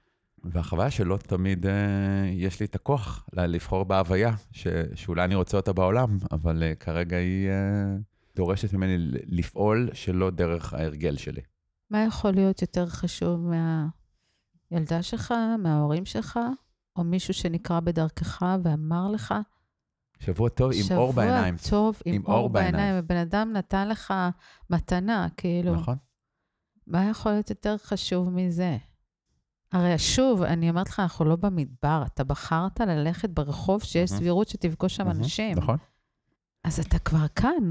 [0.43, 1.69] והחוויה שלא תמיד uh,
[2.31, 7.17] יש לי את הכוח לבחור בהוויה, ש, שאולי אני רוצה אותה בעולם, אבל uh, כרגע
[7.17, 8.01] היא uh,
[8.35, 11.41] דורשת ממני לפעול שלא דרך ההרגל שלי.
[11.89, 13.51] מה יכול להיות יותר חשוב
[14.71, 16.39] מהילדה שלך, מההורים שלך,
[16.95, 19.33] או מישהו שנקרא בדרכך ואמר לך,
[20.19, 21.57] שבוע טוב עם אור בעיניים.
[21.57, 22.73] שבוע טוב עם, עם אור, אור בעיניים.
[22.73, 22.95] בעיניים.
[22.95, 24.13] הבן אדם נתן לך
[24.69, 25.97] מתנה, כאילו, נכון?
[26.87, 28.77] מה יכול להיות יותר חשוב מזה?
[29.73, 34.09] הרי שוב, אני אומרת לך, אנחנו לא במדבר, אתה בחרת ללכת ברחוב שיש.
[34.09, 35.57] סבירות שתפגוש שם אנשים.
[35.57, 35.77] נכון.
[36.63, 37.69] אז אתה כבר כאן.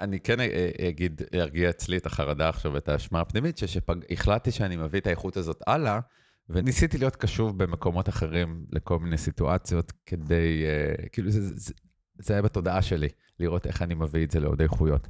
[0.00, 5.00] אני כן אה, אגיד, ארגיע אצלי את החרדה עכשיו ואת האשמה הפנימית, שהחלטתי שאני מביא
[5.00, 6.00] את האיכות הזאת הלאה,
[6.48, 11.74] וניסיתי להיות קשוב במקומות אחרים לכל מיני סיטואציות, כדי, אה, כאילו זה, זה,
[12.18, 13.08] זה היה בתודעה שלי,
[13.40, 15.08] לראות איך אני מביא את זה לעוד איכויות.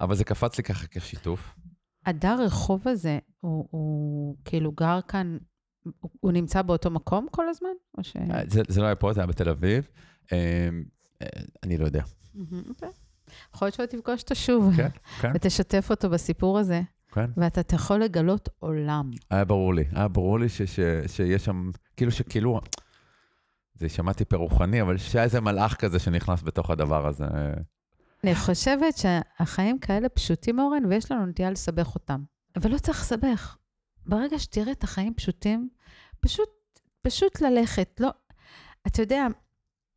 [0.00, 1.54] אבל זה קפץ לי ככה כשיתוף.
[2.06, 5.38] הדר רחוב הזה, הוא, הוא כאילו גר כאן,
[5.82, 7.68] הוא, הוא נמצא באותו מקום כל הזמן?
[7.98, 8.16] או ש...
[8.16, 9.88] אה, זה, זה לא היה פה, זה היה בתל אביב.
[10.32, 10.68] אה,
[11.22, 11.26] אה,
[11.62, 12.02] אני לא יודע.
[12.68, 12.88] אוקיי.
[13.54, 14.88] יכול להיות שאתה תפגוש אותו שוב, כן,
[15.20, 16.82] כן, ותשתף אותו בסיפור הזה,
[17.12, 17.30] כן.
[17.36, 19.10] ואתה יכול לגלות עולם.
[19.30, 22.60] היה ברור לי, היה ברור לי ש, ש, שיש שם, כאילו שכאילו,
[23.74, 27.24] זה יישמע טיפה רוחני, אבל שהיה איזה מלאך כזה שנכנס בתוך הדבר הזה.
[28.24, 32.22] אני חושבת שהחיים כאלה פשוטים, אורן, ויש לנו נטייה לסבך אותם.
[32.56, 33.56] אבל לא צריך לסבך.
[34.06, 35.68] ברגע שתראה את החיים פשוטים,
[36.20, 36.48] פשוט,
[37.02, 38.00] פשוט ללכת.
[38.00, 38.08] לא,
[38.86, 39.26] אתה יודע,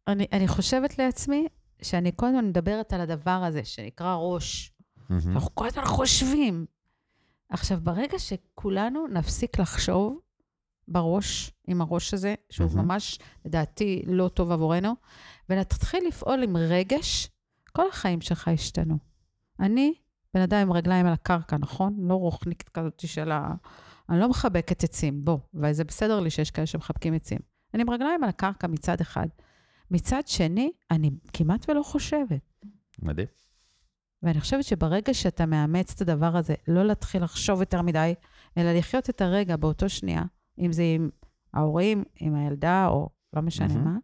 [0.07, 1.47] אני, אני חושבת לעצמי
[1.81, 4.73] שאני כל הזמן מדברת על הדבר הזה שנקרא ראש.
[5.09, 5.31] מהמם.
[5.31, 6.65] אנחנו כל הזמן חושבים.
[7.49, 10.19] עכשיו, ברגע שכולנו נפסיק לחשוב
[10.87, 12.87] בראש, עם הראש הזה, שהוא מהמם.
[12.87, 14.93] ממש, לדעתי, לא טוב עבורנו,
[15.49, 17.29] ונתחיל לפעול עם רגש,
[17.71, 18.97] כל החיים שלך ישתנו.
[19.59, 19.93] אני
[20.33, 21.95] בן אדם עם רגליים על הקרקע, נכון?
[21.99, 23.53] לא רוחניקית כזאת של ה...
[24.09, 27.39] אני לא מחבקת עצים, בוא, וזה בסדר לי שיש כאלה שמחבקים עצים.
[27.73, 29.27] אני עם רגליים על הקרקע מצד אחד.
[29.91, 32.55] מצד שני, אני כמעט ולא חושבת.
[33.01, 33.27] מדהים.
[34.23, 38.13] ואני חושבת שברגע שאתה מאמץ את הדבר הזה, לא להתחיל לחשוב יותר מדי,
[38.57, 40.23] אלא לחיות את הרגע באותו שנייה,
[40.59, 41.09] אם זה עם
[41.53, 43.83] ההורים, עם הילדה, או לא משנה מהמם.
[43.83, 43.97] מה,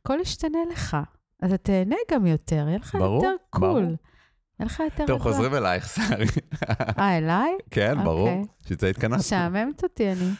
[0.00, 0.96] הכל ישתנה לך.
[1.42, 3.72] אז תהנה גם יותר, יהיה לך ברור, יותר ברור.
[3.72, 3.82] קול.
[3.84, 3.96] יהיה
[4.66, 5.22] לך יותר טוב.
[5.22, 6.26] חוזרים אלייך, שרי.
[6.98, 7.52] אה, אליי?
[7.70, 8.42] כן, ברור, אוקיי.
[8.68, 9.16] שזה התכנסנו.
[9.16, 10.30] משעממת אותי אני.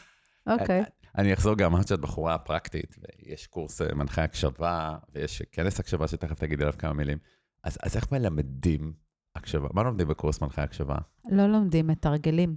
[0.47, 0.83] אוקיי.
[1.17, 6.07] אני אחזור גם, אמרת שאת בחורה פרקטית, ויש קורס אה, מנחה הקשבה, ויש כנס הקשבה
[6.07, 7.17] שתכף תגידי עליו כמה מילים.
[7.63, 8.93] אז, אז איך מלמדים
[9.35, 9.67] הקשבה.
[9.73, 10.95] מה לומדים בקורס מנחי הקשבה?
[11.31, 12.55] לא לומדים, מתרגלים.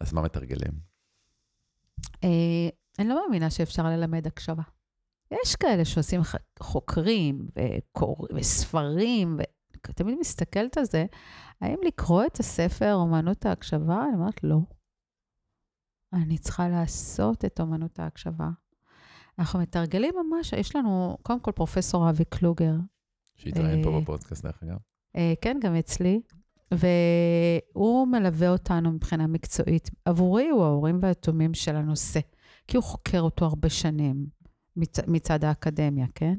[0.00, 0.72] אז מה מתרגלים?
[2.24, 4.62] אה, אני לא מאמינה שאפשר ללמד הקשבה.
[5.30, 6.20] יש כאלה שעושים
[6.60, 8.26] חוקרים וקור...
[8.34, 9.36] וספרים,
[9.88, 11.06] ותמיד מסתכלת על זה,
[11.60, 14.04] האם לקרוא את הספר אומנות ההקשבה?
[14.04, 14.58] אני אומרת, לא.
[16.12, 18.48] אני צריכה לעשות את אומנות ההקשבה.
[19.38, 22.74] אנחנו מתרגלים ממש, יש לנו, קודם כל, פרופסור אבי קלוגר,
[23.36, 24.76] שהתראיין פה אה, בפודקאסט, דרך אגב.
[25.16, 26.20] אה, כן, גם אצלי,
[26.72, 29.90] והוא מלווה אותנו מבחינה מקצועית.
[30.04, 32.20] עבורי הוא ההורים והיתומים של הנושא,
[32.68, 34.26] כי הוא חוקר אותו הרבה שנים
[34.76, 36.34] מצ, מצד האקדמיה, כן?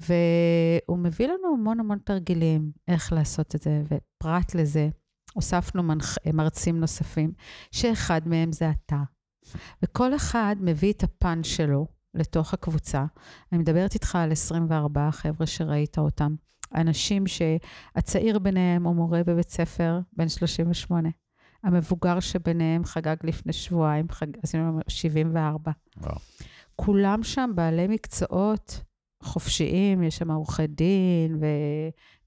[0.00, 4.88] והוא מביא לנו המון המון תרגילים איך לעשות את זה, ופרט לזה,
[5.34, 7.32] הוספנו מנח, מרצים נוספים,
[7.70, 9.02] שאחד מהם זה אתה.
[9.82, 13.04] וכל אחד מביא את הפן שלו לתוך הקבוצה.
[13.52, 16.34] אני מדברת איתך על 24 חבר'ה שראית אותם.
[16.74, 21.08] אנשים שהצעיר ביניהם הוא מורה בבית ספר, בן 38.
[21.64, 24.26] המבוגר שביניהם חגג לפני שבועיים, חג...
[24.42, 25.70] עשינו לו 74.
[25.96, 26.16] וואו.
[26.76, 28.80] כולם שם בעלי מקצועות
[29.22, 31.40] חופשיים, יש שם עורכי דין,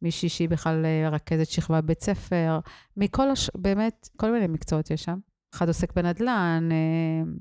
[0.01, 2.59] ומישהי שהיא בכלל אה, רכזת שכבה בבית ספר,
[2.97, 3.49] מכל, הש...
[3.55, 5.17] באמת, כל מיני מקצועות יש שם.
[5.53, 7.31] אחד עוסק בנדל"ן, אה,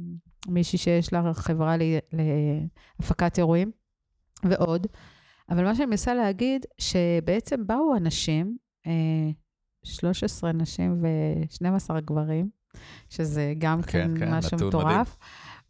[0.48, 1.76] מישהי שיש לה חברה.
[3.00, 3.70] להפקת אירועים,
[4.44, 4.86] ועוד.
[5.50, 9.30] אבל מה שאני מנסה להגיד, שבעצם באו אנשים, אה,
[9.84, 12.48] 13 נשים ו-12 גברים,
[13.10, 15.16] שזה גם כן, כן, כן, משהו מטורף,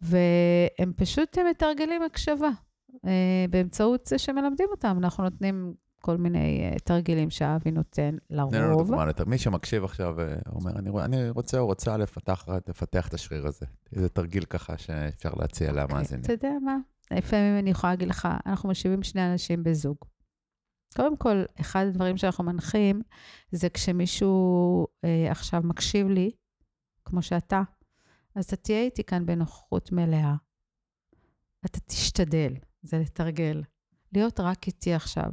[0.03, 2.51] והם פשוט מתרגלים הקשבה
[3.07, 4.97] אה, באמצעות זה שמלמדים אותם.
[4.99, 8.87] אנחנו נותנים כל מיני אה, תרגילים שאבי נותן תן לנו לרוב.
[8.89, 13.47] דוגמה, מי שמקשיב עכשיו אה, אומר, אני אני רוצה או רוצה לפתח לפתח את השריר
[13.47, 13.67] הזה.
[13.97, 16.25] איזה תרגיל ככה שאפשר להציע למאזינים.
[16.25, 16.77] אתה יודע מה?
[17.11, 19.97] לפעמים אני יכולה להגיד לך, אנחנו משיבים שני אנשים בזוג.
[20.97, 23.03] קודם כל, אחד הדברים שאנחנו מנחים,
[23.53, 26.31] זה כשמישהו אה, עכשיו מקשיב לי,
[27.05, 27.63] כמו שאתה,
[28.37, 30.35] אז אתה תהיה איתי כאן בנוכחות מלאה.
[31.67, 33.63] אתה תשתדל, זה לתרגל.
[34.13, 35.31] להיות רק איתי עכשיו.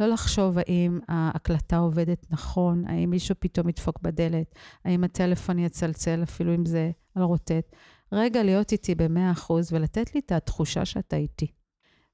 [0.00, 6.54] לא לחשוב האם ההקלטה עובדת נכון, האם מישהו פתאום ידפוק בדלת, האם הטלפון יצלצל, אפילו
[6.54, 7.76] אם זה על רוטט.
[8.12, 11.52] רגע להיות איתי ב-100% ולתת לי את התחושה שאתה איתי.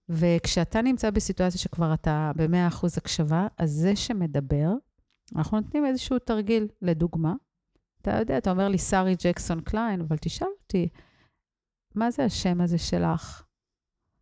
[0.08, 4.72] וכשאתה נמצא בסיטואציה שכבר אתה ב-100% הקשבה, אז זה שמדבר,
[5.36, 7.34] אנחנו נותנים איזשהו תרגיל, לדוגמה.
[8.02, 10.88] אתה יודע, אתה אומר לי, שרי ג'קסון קליין, אבל תשאל אותי,
[11.94, 13.42] מה זה השם הזה שלך?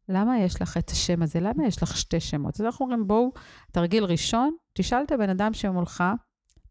[0.09, 1.41] למה יש לך את השם הזה?
[1.41, 2.55] למה יש לך שתי שמות?
[2.55, 3.33] אז אנחנו אומרים, בואו,
[3.73, 6.05] תרגיל ראשון, תשאל את הבן אדם שמולך,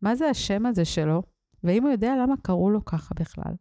[0.01, 1.23] מה זה השם הזה שלו,
[1.63, 3.53] ואם הוא יודע למה קראו לו ככה בכלל.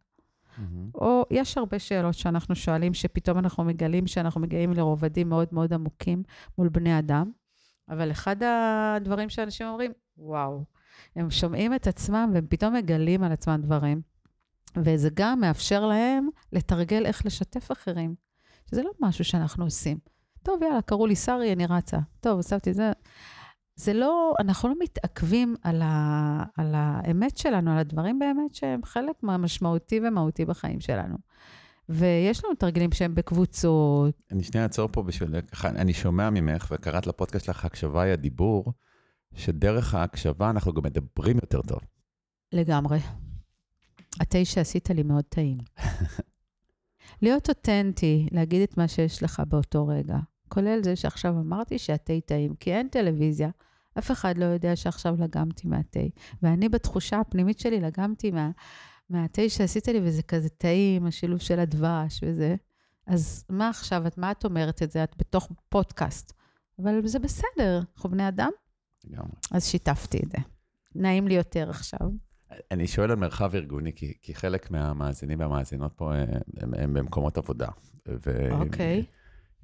[0.57, 0.89] מהמם.
[0.95, 6.23] או יש הרבה שאלות שאנחנו שואלים, שפתאום אנחנו מגלים שאנחנו מגיעים לרובדים מאוד מאוד עמוקים
[6.57, 7.31] מול בני אדם.
[7.89, 10.63] אבל אחד הדברים שאנשים אומרים, וואו,
[11.15, 14.01] הם שומעים את עצמם והם פתאום מגלים על עצמם דברים.
[14.77, 18.15] וזה גם מאפשר להם לתרגל איך לשתף אחרים,
[18.69, 19.97] שזה לא משהו שאנחנו עושים.
[20.43, 21.97] טוב, יאללה, קראו לי שרי, אני רצה.
[22.19, 22.91] טוב, הוספתי זה.
[23.75, 29.15] זה לא, אנחנו לא מתעכבים על, ה, על האמת שלנו, על הדברים באמת שהם חלק
[29.23, 31.17] מהמשמעותי ומהותי בחיים שלנו.
[31.89, 34.15] ויש לנו תרגילים שהם בקבוצות.
[34.31, 38.73] אני שנייה אעצור פה בשביל, אני שומע ממך, וקראת לפודקאסט שלך הקשבה היא הדיבור,
[39.35, 41.79] שדרך ההקשבה אנחנו גם מדברים יותר טוב.
[42.51, 42.99] לגמרי.
[44.19, 45.57] התה שעשית לי מאוד טעים.
[47.21, 50.17] להיות אותנטי, להגיד את מה שיש לך באותו רגע,
[50.47, 53.49] כולל זה שעכשיו אמרתי שהתה טעים, כי אין טלוויזיה,
[53.99, 55.99] אף אחד לא יודע שעכשיו לגמתי מהתה.
[56.41, 58.51] ואני בתחושה הפנימית שלי לגמתי מה,
[59.09, 62.55] מהתה שעשית לי, וזה כזה טעים, השילוב של הדבש וזה.
[63.07, 65.03] אז מה עכשיו, את, מה את אומרת את זה?
[65.03, 66.33] את בתוך פודקאסט.
[66.79, 68.49] אבל זה בסדר, אנחנו בני אדם,
[69.07, 69.35] לגמרי.
[69.51, 70.37] אז שיתפתי את זה.
[70.95, 72.09] נעים לי יותר עכשיו.
[72.71, 76.23] אני שואל על מרחב ארגוני, כי, כי חלק מהמאזינים והמאזינות פה אה,
[76.57, 77.67] הם, הם במקומות עבודה.
[78.51, 79.05] אוקיי.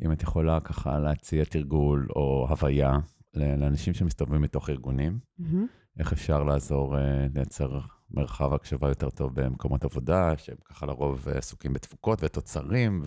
[0.06, 3.00] אם את יכולה ככה להציע תרגול או הוויה
[3.34, 5.68] לאנשים שמסתובבים מתוך ארגונים, מהמם.
[6.00, 7.80] איך אפשר לעזור אה, לייצר
[8.12, 13.04] מרחב הקשבה יותר טוב במקומות עבודה, שהם ככה לרוב אה, עסוקים בתפוקות ותוצרים,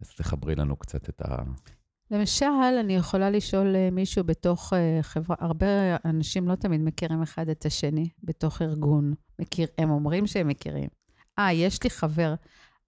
[0.00, 1.42] אז תחברי לנו קצת את ה...
[2.10, 2.46] למשל,
[2.80, 5.66] אני יכולה לשאול אה, מישהו בתוך אה, חברה, הרבה
[6.04, 9.14] אנשים לא תמיד מכירים אחד את השני בתוך ארגון.
[9.38, 10.88] מכיר, הם אומרים שהם מכירים.
[11.38, 12.34] אה, יש לי חבר.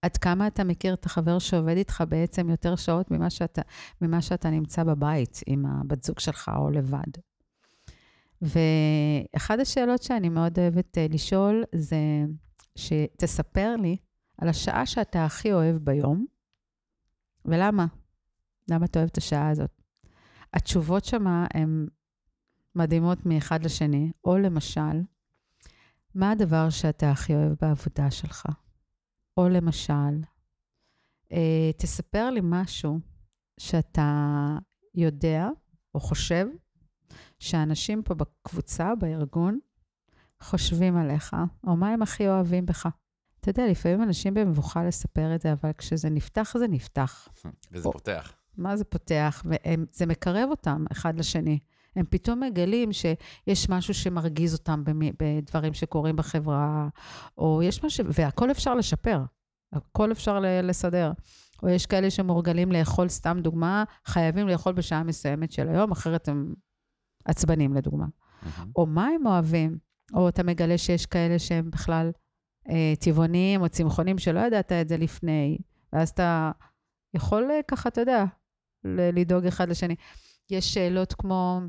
[0.02, 3.62] עד כמה אתה מכיר את החבר שעובד איתך בעצם יותר שעות ממה שאתה,
[4.00, 7.10] ממה שאתה נמצא בבית עם הבת זוג שלך או לבד?
[8.42, 11.96] ואחת השאלות שאני מאוד אוהבת אה, לשאול זה
[12.76, 13.96] שתספר לי
[14.38, 16.26] על השעה שאתה הכי אוהב ביום,
[17.44, 17.86] ולמה?
[18.70, 19.70] למה אתה אוהב את השעה הזאת?
[20.54, 21.86] התשובות שמה הן
[22.74, 25.02] מדהימות מאחד לשני, או למשל,
[26.14, 28.46] מה הדבר שאתה הכי אוהב בעבודה שלך?
[29.36, 30.22] או למשל,
[31.32, 32.98] אה, תספר לי משהו
[33.60, 34.12] שאתה
[34.94, 35.48] יודע
[35.94, 36.46] או חושב
[37.38, 39.58] שאנשים פה בקבוצה, בארגון,
[40.40, 42.88] חושבים עליך, או מה הם הכי אוהבים בך.
[43.40, 47.28] אתה יודע, לפעמים אנשים במבוכה לספר את זה, אבל כשזה נפתח, זה נפתח.
[47.72, 48.39] וזה או, פותח.
[48.56, 49.42] מה זה פותח?
[49.46, 51.58] וזה מקרב אותם אחד לשני.
[51.96, 54.84] הם פתאום מגלים שיש משהו שמרגיז אותם
[55.18, 56.88] בדברים שקורים בחברה,
[57.38, 59.22] או יש משהו, והכל אפשר לשפר,
[59.72, 61.12] הכל אפשר לסדר.
[61.62, 66.54] או יש כאלה שמורגלים לאכול, סתם דוגמה, חייבים לאכול בשעה מסוימת של היום, אחרת הם
[67.24, 68.06] עצבנים, לדוגמה.
[68.06, 68.62] Mm-hmm.
[68.76, 69.78] או מה הם אוהבים,
[70.14, 72.10] או אתה מגלה שיש כאלה שהם בכלל
[72.70, 75.58] אה, טבעוניים או צמחונים שלא ידעת את זה לפני,
[75.92, 76.50] ואז אתה
[77.14, 78.24] יכול אה, ככה, אתה יודע,
[78.84, 79.94] לדאוג אחד לשני.
[80.50, 81.60] יש שאלות כמו,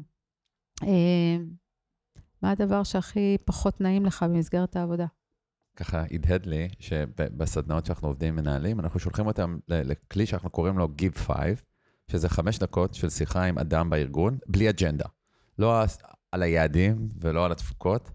[0.83, 1.37] אה,
[2.41, 5.05] מה הדבר שהכי פחות נעים לך במסגרת העבודה?
[5.75, 10.87] ככה הדהד לי שבסדנאות שאנחנו עובדים עם מנהלים, אנחנו שולחים אותם לכלי שאנחנו קוראים לו
[11.01, 11.37] Give 5,
[12.11, 15.05] שזה חמש דקות של שיחה עם אדם בארגון, בלי אג'נדה.
[15.59, 15.83] לא
[16.31, 18.11] על היעדים ולא על התפוקות.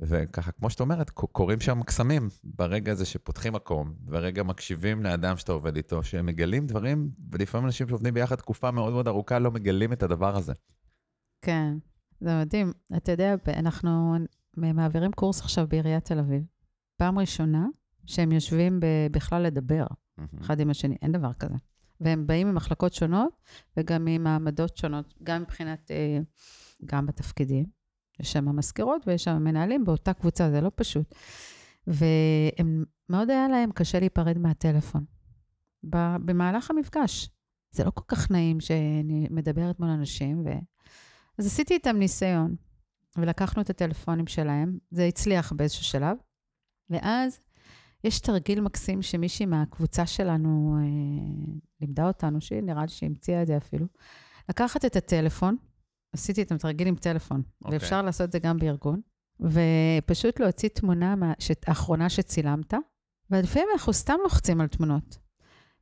[0.00, 5.52] וככה, כמו שאת אומרת, קורים שם קסמים ברגע הזה שפותחים מקום, ברגע מקשיבים לאדם שאתה
[5.52, 9.92] עובד איתו, שהם מגלים דברים, ולפעמים אנשים שעובדים ביחד תקופה מאוד מאוד ארוכה לא מגלים
[9.92, 10.52] את הדבר הזה.
[11.42, 11.74] כן,
[12.20, 12.72] זה מדהים.
[12.96, 14.14] אתה יודע, אנחנו
[14.56, 16.42] מעבירים קורס עכשיו בעיריית תל אביב.
[16.96, 17.66] פעם ראשונה
[18.06, 19.86] שהם יושבים בכלל לדבר
[20.40, 21.54] אחד עם השני, אין דבר כזה.
[22.00, 23.32] והם באים ממחלקות שונות
[23.76, 26.18] וגם ממעמדות שונות, גם מבחינת, אה,
[26.84, 27.79] גם בתפקידים.
[28.20, 31.14] יש שם מזכירות ויש שם מנהלים באותה קבוצה, זה לא פשוט.
[31.86, 35.04] והם, מאוד היה להם קשה להיפרד מהטלפון.
[36.24, 37.30] במהלך המפגש.
[37.70, 40.48] זה לא כל כך נעים שאני מדברת מול אנשים, ו...
[41.38, 42.54] אז עשיתי איתם ניסיון,
[43.16, 46.16] ולקחנו את הטלפונים שלהם, זה הצליח באיזשהו שלב,
[46.90, 47.40] ואז
[48.04, 53.56] יש תרגיל מקסים שמישהי מהקבוצה שלנו אה, לימדה אותנו, שנראה לי שהיא המציאה את זה
[53.56, 53.86] אפילו,
[54.48, 55.56] לקחת את הטלפון,
[56.12, 57.64] עשיתי את התרגיל עם טלפון, okay.
[57.64, 57.78] אוקיי.
[57.78, 59.00] ואפשר לעשות את זה גם בארגון,
[59.40, 61.14] ופשוט להוציא תמונה
[61.66, 62.74] האחרונה שצילמת,
[63.30, 65.18] ולפעמים אנחנו סתם לוחצים על תמונות.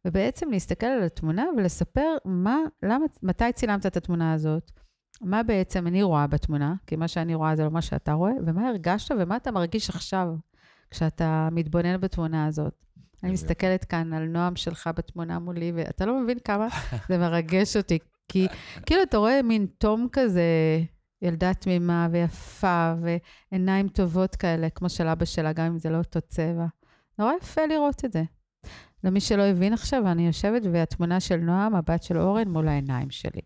[0.05, 4.71] ובעצם להסתכל על התמונה ולספר מה, למה, מתי צילמת את התמונה הזאת,
[5.21, 8.69] מה בעצם אני רואה בתמונה, כי מה שאני רואה זה לא מה שאתה רואה, ומה
[8.69, 10.29] הרגשת ומה אתה מרגיש עכשיו.
[10.91, 12.85] כשאתה מתבונן בתמונה הזאת.
[13.23, 16.69] אני מסתכלת כאן על נועם שלך בתמונה מולי, ואתה לא מבין כמה
[17.09, 17.99] זה מרגש אותי.
[18.29, 18.47] כי
[18.87, 20.43] כאילו, אתה רואה מין תום כזה,
[21.23, 22.95] ילדה תמימה ויפה,
[23.53, 26.67] ועיניים טובות כאלה, כמו של אבא שלה, גם אם זה לא אותו צבע.
[27.19, 28.23] נורא יפה לראות את זה.
[29.05, 33.41] למי שלא הבין עכשיו, אני יושבת והתמונה של נועם, הבת של אורן, מול העיניים שלי.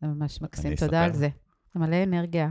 [0.00, 1.28] זה ממש מקסים, תודה על זה.
[1.74, 2.50] מלא אנרגיה.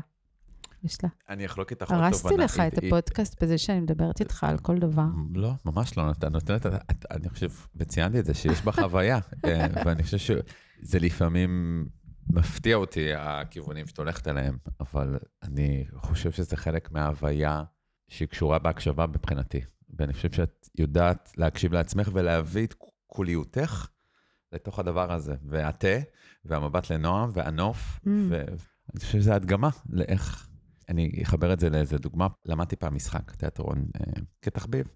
[0.83, 1.09] יש לה.
[1.29, 2.07] אני אחלוק איתך עוד תובנה.
[2.07, 5.05] הרסתי לך את הפודקאסט בזה שאני מדברת איתך על כל דבר.
[5.33, 6.11] לא, ממש לא.
[6.11, 6.65] אתה נותנת,
[7.11, 10.17] אני חושב, וציינתי את זה, שיש בה חוויה, אה, ואני חושב
[10.81, 11.85] שזה לפעמים
[12.29, 17.63] מפתיע אותי, הכיוונים שאת הולכת אליהם, אבל אני חושב שזה חלק מההוויה
[18.07, 19.61] שהיא קשורה בהקשבה מבחינתי.
[19.99, 22.75] ואני חושב שאת יודעת להקשיב לעצמך ולהביא את
[23.07, 23.87] קוליותך
[24.51, 25.35] לתוך הדבר הזה.
[25.43, 25.97] והתה,
[26.45, 28.09] והמבט לנועם, והנוף, mm.
[28.29, 30.47] ואני חושב שזו הדגמה לאיך
[30.91, 32.27] אני אחבר את זה לאיזה דוגמה.
[32.45, 34.87] למדתי פעם משחק, תיאטרון, אה, כתחביב,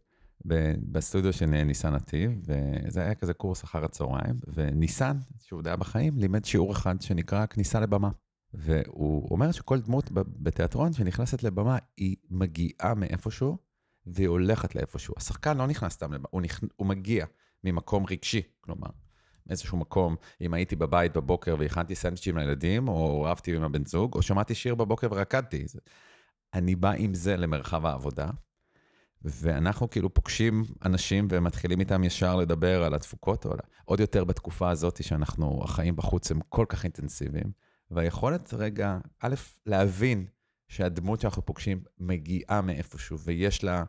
[0.92, 6.46] בסטודיו של ניסן נתיב, וזה היה כזה קורס אחר הצהריים, וניסן, שהוא די בחיים, לימד
[6.46, 8.10] שיעור אחד שנקרא כניסה לבמה.
[8.54, 13.58] והוא אומר שכל דמות בתיאטרון שנכנסת לבמה, היא מגיעה מאיפשהו,
[14.06, 15.14] והיא הולכת לאיפשהו.
[15.18, 16.60] השחקן לא נכנס סתם לבמה, הוא, נכ...
[16.76, 17.26] הוא מגיע
[17.64, 18.88] ממקום רגשי, כלומר,
[19.48, 24.22] מאיזשהו מקום, אם הייתי בבית בבוקר והכנתי סנדוויצ'ים לילדים, או רבתי עם הבן זוג, או
[24.22, 25.66] שמעתי שיר בבוקר ורקדתי.
[26.54, 28.30] אני בא עם זה למרחב העבודה,
[29.26, 33.52] ואנחנו כאילו פוגשים אנשים ומתחילים איתם ישר לדבר על התפוקות, או
[33.86, 37.52] עוד יותר בתקופה הזאת שאנחנו, החיים בחוץ הם כל כך אינטנסיביים,
[37.92, 39.36] והיכולת רגע, א',
[39.66, 40.26] להבין
[40.68, 43.84] שהדמות שאנחנו פוגשים מגיעה מאיפשהו, ויש לה,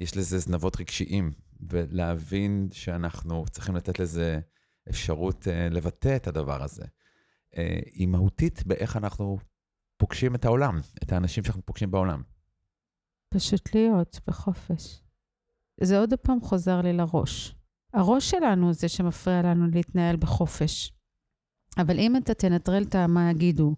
[0.00, 4.40] יש לזה זנבות רגשיים, ולהבין שאנחנו צריכים לתת לזה
[4.88, 6.82] אפשרות uh, לבטא את הדבר הזה.
[6.82, 7.56] Uh,
[7.92, 9.38] היא מהותית באיך אנחנו
[9.96, 12.22] פוגשים את העולם, את האנשים שאנחנו פוגשים בעולם.
[13.34, 15.02] פשוט להיות בחופש.
[15.80, 17.54] זה עוד פעם חוזר לי לראש.
[17.94, 20.92] הראש שלנו זה שמפריע לנו להתנהל בחופש.
[21.78, 23.74] אבל אם אתה תנטרל את מה יגידו,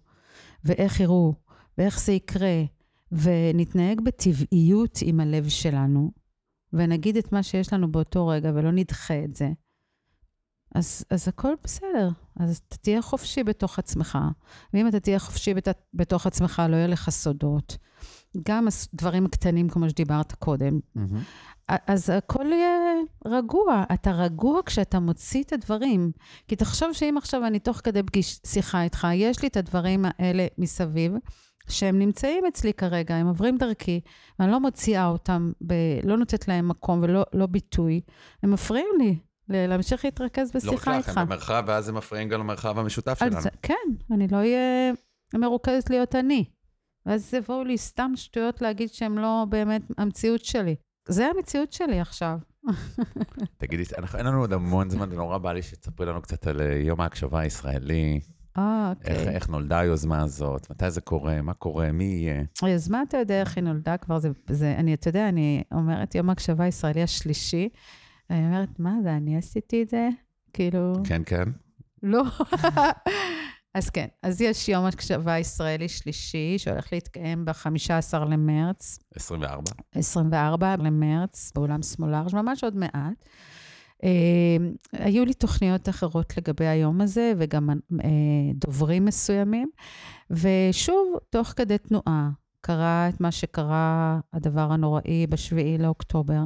[0.63, 1.33] ואיך יראו,
[1.77, 2.63] ואיך זה יקרה,
[3.11, 6.11] ונתנהג בטבעיות עם הלב שלנו,
[6.73, 9.49] ונגיד את מה שיש לנו באותו רגע ולא נדחה את זה,
[10.75, 12.09] אז, אז הכל בסדר.
[12.39, 14.17] אז אתה תהיה חופשי בתוך עצמך.
[14.73, 17.77] ואם אתה תהיה חופשי בת, בתוך עצמך, לא יהיה לך סודות.
[18.47, 20.79] גם דברים קטנים, כמו שדיברת קודם.
[20.97, 21.71] Mm-hmm.
[21.87, 22.77] אז הכל יהיה
[23.25, 23.83] רגוע.
[23.93, 26.11] אתה רגוע כשאתה מוציא את הדברים.
[26.47, 30.47] כי תחשוב שאם עכשיו אני תוך כדי פגיש, שיחה איתך, יש לי את הדברים האלה
[30.57, 31.13] מסביב,
[31.67, 33.99] שהם נמצאים אצלי כרגע, הם עוברים דרכי,
[34.39, 35.73] ואני לא מוציאה אותם, ב,
[36.03, 38.01] לא נותנת להם מקום ולא לא ביטוי,
[38.43, 39.17] הם מפריעים לי.
[39.49, 40.87] להמשיך להתרכז בשיחה איתך.
[40.87, 43.41] לא רק לך, הם במרחב, ואז הם מפריעים גם למרחב המשותף שלנו.
[43.41, 43.73] זה, כן,
[44.11, 44.93] אני לא אהיה
[45.33, 46.45] מרוכזת להיות אני.
[47.05, 50.75] ואז יבואו לי סתם שטויות להגיד שהם לא באמת המציאות שלי.
[51.07, 52.37] זה המציאות שלי עכשיו.
[53.57, 53.83] תגידי,
[54.17, 57.01] אין לנו עוד המון זמן, זה נורא בא לי שתספרי לנו קצת על אה, יום
[57.01, 58.19] ההקשבה הישראלי.
[58.57, 59.15] אה, אוקיי.
[59.15, 60.71] איך, איך נולדה היוזמה הזאת?
[60.71, 61.41] מתי זה קורה?
[61.41, 61.91] מה קורה?
[61.91, 62.43] מי יהיה?
[62.61, 66.29] היוזמה, אתה יודע איך היא נולדה כבר, זה, זה, אני, אתה יודע, אני אומרת, יום
[66.29, 67.69] ההקשבה הישראלי השלישי,
[68.29, 70.09] אני אומרת, מה זה, אני עשיתי את זה?
[70.53, 70.93] כאילו...
[71.03, 71.43] כן, כן.
[72.03, 72.23] לא.
[73.73, 78.99] אז כן, אז יש יום הקשבה ישראלי שלישי, שהולך להתקיים ב-15 למרץ.
[79.15, 79.71] 24.
[79.95, 83.25] 24 למרץ, באולם סמולר, ממש עוד מעט.
[83.97, 84.05] Uh,
[84.91, 88.03] היו לי תוכניות אחרות לגבי היום הזה, וגם uh,
[88.55, 89.69] דוברים מסוימים.
[90.29, 92.29] ושוב, תוך כדי תנועה,
[92.61, 96.41] קרה את מה שקרה, הדבר הנוראי ב-7 לאוקטובר.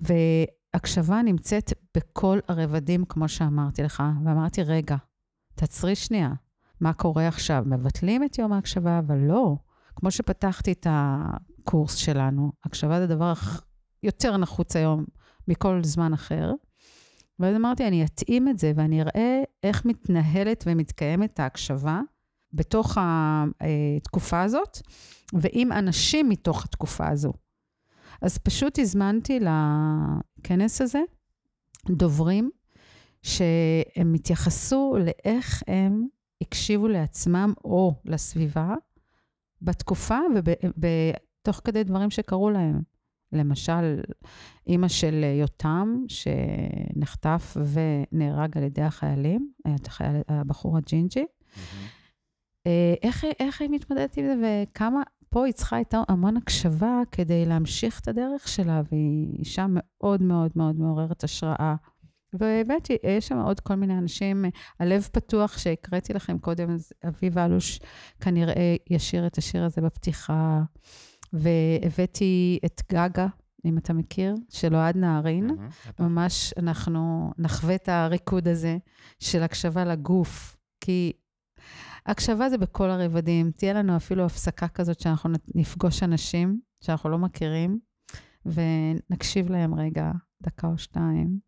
[0.00, 4.96] והקשבה נמצאת בכל הרבדים, כמו שאמרתי לך, ואמרתי, רגע,
[5.54, 6.32] תעצרי שנייה,
[6.80, 7.62] מה קורה עכשיו?
[7.66, 9.56] מבטלים את יום ההקשבה, אבל לא.
[9.96, 13.32] כמו שפתחתי את הקורס שלנו, הקשבה זה דבר
[14.02, 15.04] יותר נחוץ היום
[15.48, 16.52] מכל זמן אחר.
[17.38, 22.00] ואז אמרתי, אני אתאים את זה ואני אראה איך מתנהלת ומתקיימת ההקשבה
[22.52, 24.78] בתוך התקופה הזאת,
[25.32, 27.32] ועם אנשים מתוך התקופה הזו.
[28.22, 31.00] אז פשוט הזמנתי לכנס הזה
[31.90, 32.50] דוברים
[33.24, 36.06] שהם התייחסו לאיך הם
[36.40, 38.74] הקשיבו לעצמם או לסביבה
[39.62, 40.18] בתקופה
[40.78, 42.80] ותוך כדי דברים שקרו להם.
[43.32, 44.00] למשל,
[44.66, 51.24] אימא של יותם, שנחטף ונהרג על ידי החיילים, החייל, הבחור הג'ינג'י.
[51.24, 52.68] Mm-hmm.
[53.02, 58.00] איך, איך היא מתמודדת עם זה, וכמה, פה היא צריכה הייתה המון הקשבה כדי להמשיך
[58.00, 61.74] את הדרך שלה, והיא אישה מאוד מאוד מאוד מעוררת השראה.
[62.34, 64.44] ובאמת, יש שם עוד כל מיני אנשים.
[64.80, 67.80] הלב פתוח, שהקראתי לכם קודם, אז אביב אלוש
[68.20, 70.62] כנראה ישיר את השיר הזה בפתיחה.
[71.32, 73.26] והבאתי את גגה,
[73.64, 75.50] אם אתה מכיר, של אוהד נהרין.
[75.50, 78.76] Mm-hmm, ממש אנחנו נחווה את הריקוד הזה
[79.20, 81.12] של הקשבה לגוף, כי
[82.06, 83.50] הקשבה זה בכל הרבדים.
[83.50, 87.78] תהיה לנו אפילו הפסקה כזאת שאנחנו נפגוש אנשים שאנחנו לא מכירים,
[88.46, 90.10] ונקשיב להם רגע,
[90.44, 91.38] דקה או שתיים.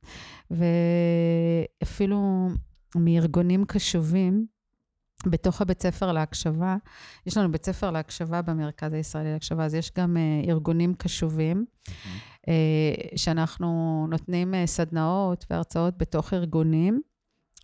[0.51, 2.49] ואפילו
[2.97, 4.47] מארגונים קשובים,
[5.26, 6.76] בתוך הבית ספר להקשבה,
[7.26, 11.90] יש לנו בית ספר להקשבה במרכז הישראלי להקשבה, אז יש גם uh, ארגונים קשובים, mm-hmm.
[12.40, 17.01] uh, שאנחנו נותנים uh, סדנאות והרצאות בתוך ארגונים.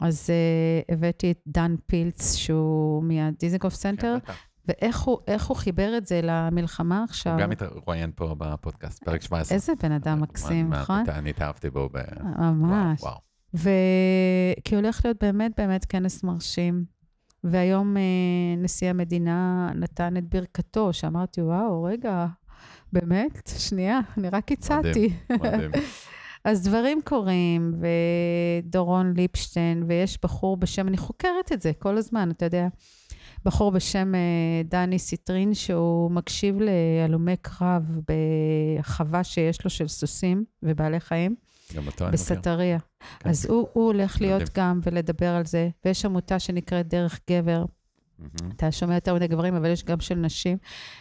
[0.01, 4.33] אז uh, הבאתי את דן פילץ, שהוא מהדיזנגוף סנטר, כן,
[4.69, 7.33] ואיך הוא, הוא חיבר את זה למלחמה עכשיו.
[7.33, 9.55] הוא גם התרואיין פה בפודקאסט, פרק 17.
[9.55, 11.05] איזה בן אדם מקסים, נכון?
[11.09, 11.99] אני התאהבתי בו ב...
[12.39, 13.03] ממש.
[13.03, 13.21] וואו, וואו.
[13.55, 13.71] ו...
[14.65, 16.85] כי הולך להיות באמת באמת כנס מרשים.
[17.45, 18.03] והיום אה,
[18.59, 22.27] נשיא המדינה נתן את ברכתו, שאמרתי, וואו, רגע,
[22.93, 23.51] באמת?
[23.59, 25.13] שנייה, אני רק הצעתי.
[25.31, 25.71] מדהים, מדהים.
[26.45, 27.75] אז דברים קורים,
[28.65, 32.69] ודורון ליפשטיין, ויש בחור בשם, אני חוקרת את זה כל הזמן, אתה יודע,
[33.45, 34.21] בחור בשם אה,
[34.65, 41.35] דני סיטרין, שהוא מקשיב להלומי קרב בחווה שיש לו של סוסים ובעלי חיים.
[41.75, 42.79] גם אותו אני בסטריה.
[43.19, 43.29] כן.
[43.29, 47.65] אז הוא, הוא הולך להיות גם ולדבר על זה, ויש עמותה שנקראת דרך גבר.
[48.23, 48.55] Mm-hmm.
[48.57, 50.59] אתה שומע יותר מדי גברים, אבל יש גם של נשים.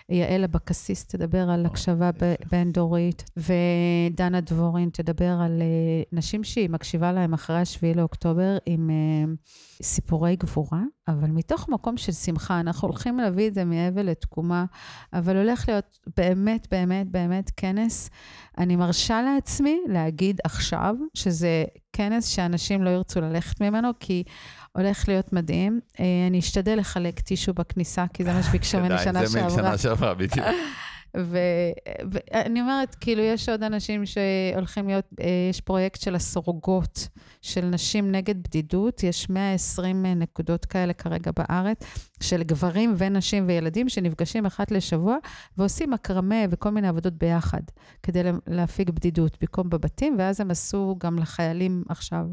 [0.10, 2.10] יעל אבקסיס תדבר על הקשבה
[2.52, 9.84] בין-דורית, ודנה דבורין תדבר על uh, נשים שהיא מקשיבה להם אחרי השביעי לאוקטובר עם uh,
[9.84, 12.60] סיפורי גבורה, אבל מתוך מקום של שמחה.
[12.60, 14.66] אנחנו הולכים להביא את זה מאבל לתקומה,
[15.14, 18.10] אבל הולך להיות באמת, באמת, באמת כנס.
[18.58, 21.64] אני מרשה לעצמי להגיד עכשיו שזה
[21.94, 24.24] כנס שאנשים לא ירצו ללכת ממנו, כי...
[24.72, 25.80] הולך להיות מדהים.
[26.00, 29.50] אה, אני אשתדל לחלק טישו בכניסה, כי זה מה שביקשו ממני שנה שעברה.
[29.50, 30.48] זה משנה שעברה, בדיוק.
[31.14, 37.08] ואני אומרת, כאילו, יש עוד אנשים שהולכים להיות, אה, יש פרויקט של הסורגות
[37.42, 41.78] של נשים נגד בדידות, יש 120 נקודות כאלה כרגע בארץ,
[42.22, 45.18] של גברים ונשים וילדים שנפגשים אחת לשבוע
[45.58, 47.62] ועושים מקרמה וכל מיני עבודות ביחד,
[48.04, 52.26] כדי להפיג בדידות במקום בבתים, ואז הם עשו גם לחיילים עכשיו.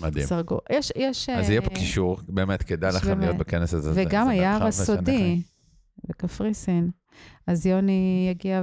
[0.00, 0.26] מדהים.
[0.26, 0.58] סרגו.
[0.70, 1.28] יש, יש...
[1.28, 3.92] אז יהיה פה קישור, באמת, כדאי לכם להיות בכנס הזה.
[3.94, 5.42] וגם היער הסודי
[6.08, 6.90] בקפריסין.
[7.46, 8.62] אז יוני יגיע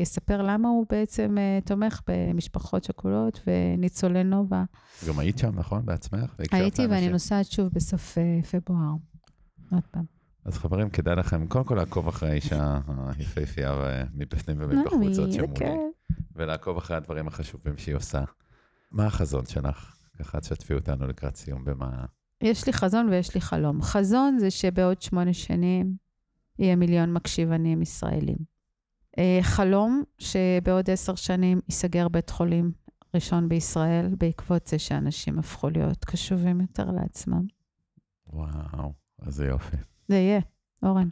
[0.00, 4.64] ויספר למה הוא בעצם uh, תומך במשפחות שכולות וניצולי נובה.
[5.08, 5.86] גם היית שם, נכון?
[5.86, 6.34] בעצמך?
[6.52, 8.94] הייתי ואני נוסעת שוב בסוף uh, פברואר.
[9.72, 10.04] עוד פעם.
[10.44, 12.80] אז חברים, כדאי לכם קודם כל לעקוב אחרי האישה
[13.18, 13.74] היפהפייה
[14.14, 15.76] מבפנים ומבחוץ זאת שמולי,
[16.36, 18.24] ולעקוב אחרי הדברים החשובים שהיא עושה.
[18.90, 19.96] מה החזון שלך?
[20.18, 22.04] ככה תשתפי אותנו לקראת סיום במה...
[22.40, 23.82] יש לי חזון ויש לי חלום.
[23.82, 25.96] חזון זה שבעוד שמונה שנים
[26.58, 28.36] יהיה מיליון מקשיבנים ישראלים.
[29.18, 32.72] אה, חלום שבעוד עשר שנים ייסגר בית חולים
[33.14, 37.46] ראשון בישראל, בעקבות זה שאנשים הפכו להיות קשובים יותר לעצמם.
[38.26, 38.92] וואו,
[39.26, 39.76] איזה יופי.
[40.08, 40.40] זה יהיה,
[40.82, 41.08] אורן.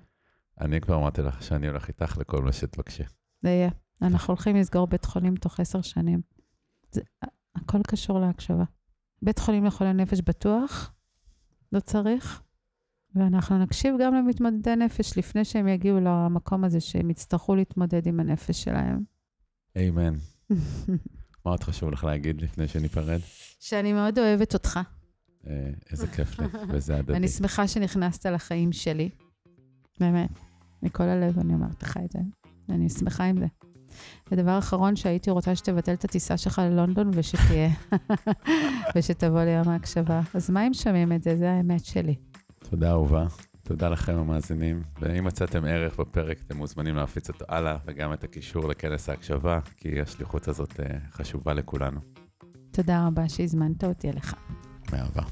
[0.61, 3.03] אני כבר אמרתי לך שאני הולך איתך לכל מה שתבקשי.
[3.43, 3.71] זה יהיה.
[4.03, 6.21] אנחנו הולכים לסגור בית חולים תוך עשר שנים.
[6.91, 7.01] זה,
[7.55, 8.65] הכל קשור להקשבה.
[9.23, 10.93] בית חולים לחולי נפש בטוח,
[11.73, 12.43] לא צריך,
[13.15, 18.65] ואנחנו נקשיב גם למתמודדי נפש לפני שהם יגיעו למקום הזה שהם יצטרכו להתמודד עם הנפש
[18.65, 19.03] שלהם.
[19.77, 20.15] איימן.
[21.45, 23.21] מה עוד חשוב לך להגיד לפני שניפרד?
[23.61, 24.81] שאני מאוד אוהבת אותך.
[25.47, 27.17] אה, איזה כיף לי, וזה הדדי.
[27.17, 29.09] אני שמחה שנכנסת לחיים שלי.
[30.01, 30.31] באמת,
[30.83, 32.19] מכל הלב אני אומרת לך את זה.
[32.69, 33.47] אני שמחה עם זה.
[34.31, 37.71] ודבר אחרון שהייתי רוצה שתבטל את הטיסה שלך ללונדון ושתהיה,
[38.97, 40.21] ושתבוא ליום ההקשבה.
[40.35, 41.37] אז מה אם שומעים את זה?
[41.37, 42.15] זה האמת שלי.
[42.71, 43.27] תודה אהובה.
[43.63, 48.69] תודה לכם המאזינים, ואם מצאתם ערך בפרק, אתם מוזמנים להפיץ אותו הלאה, וגם את הקישור
[48.69, 52.01] לכנס ההקשבה, כי השליחות הזאת אה, חשובה לכולנו.
[52.71, 54.35] תודה רבה שהזמנת אותי אליך.
[54.93, 55.23] מאהבה.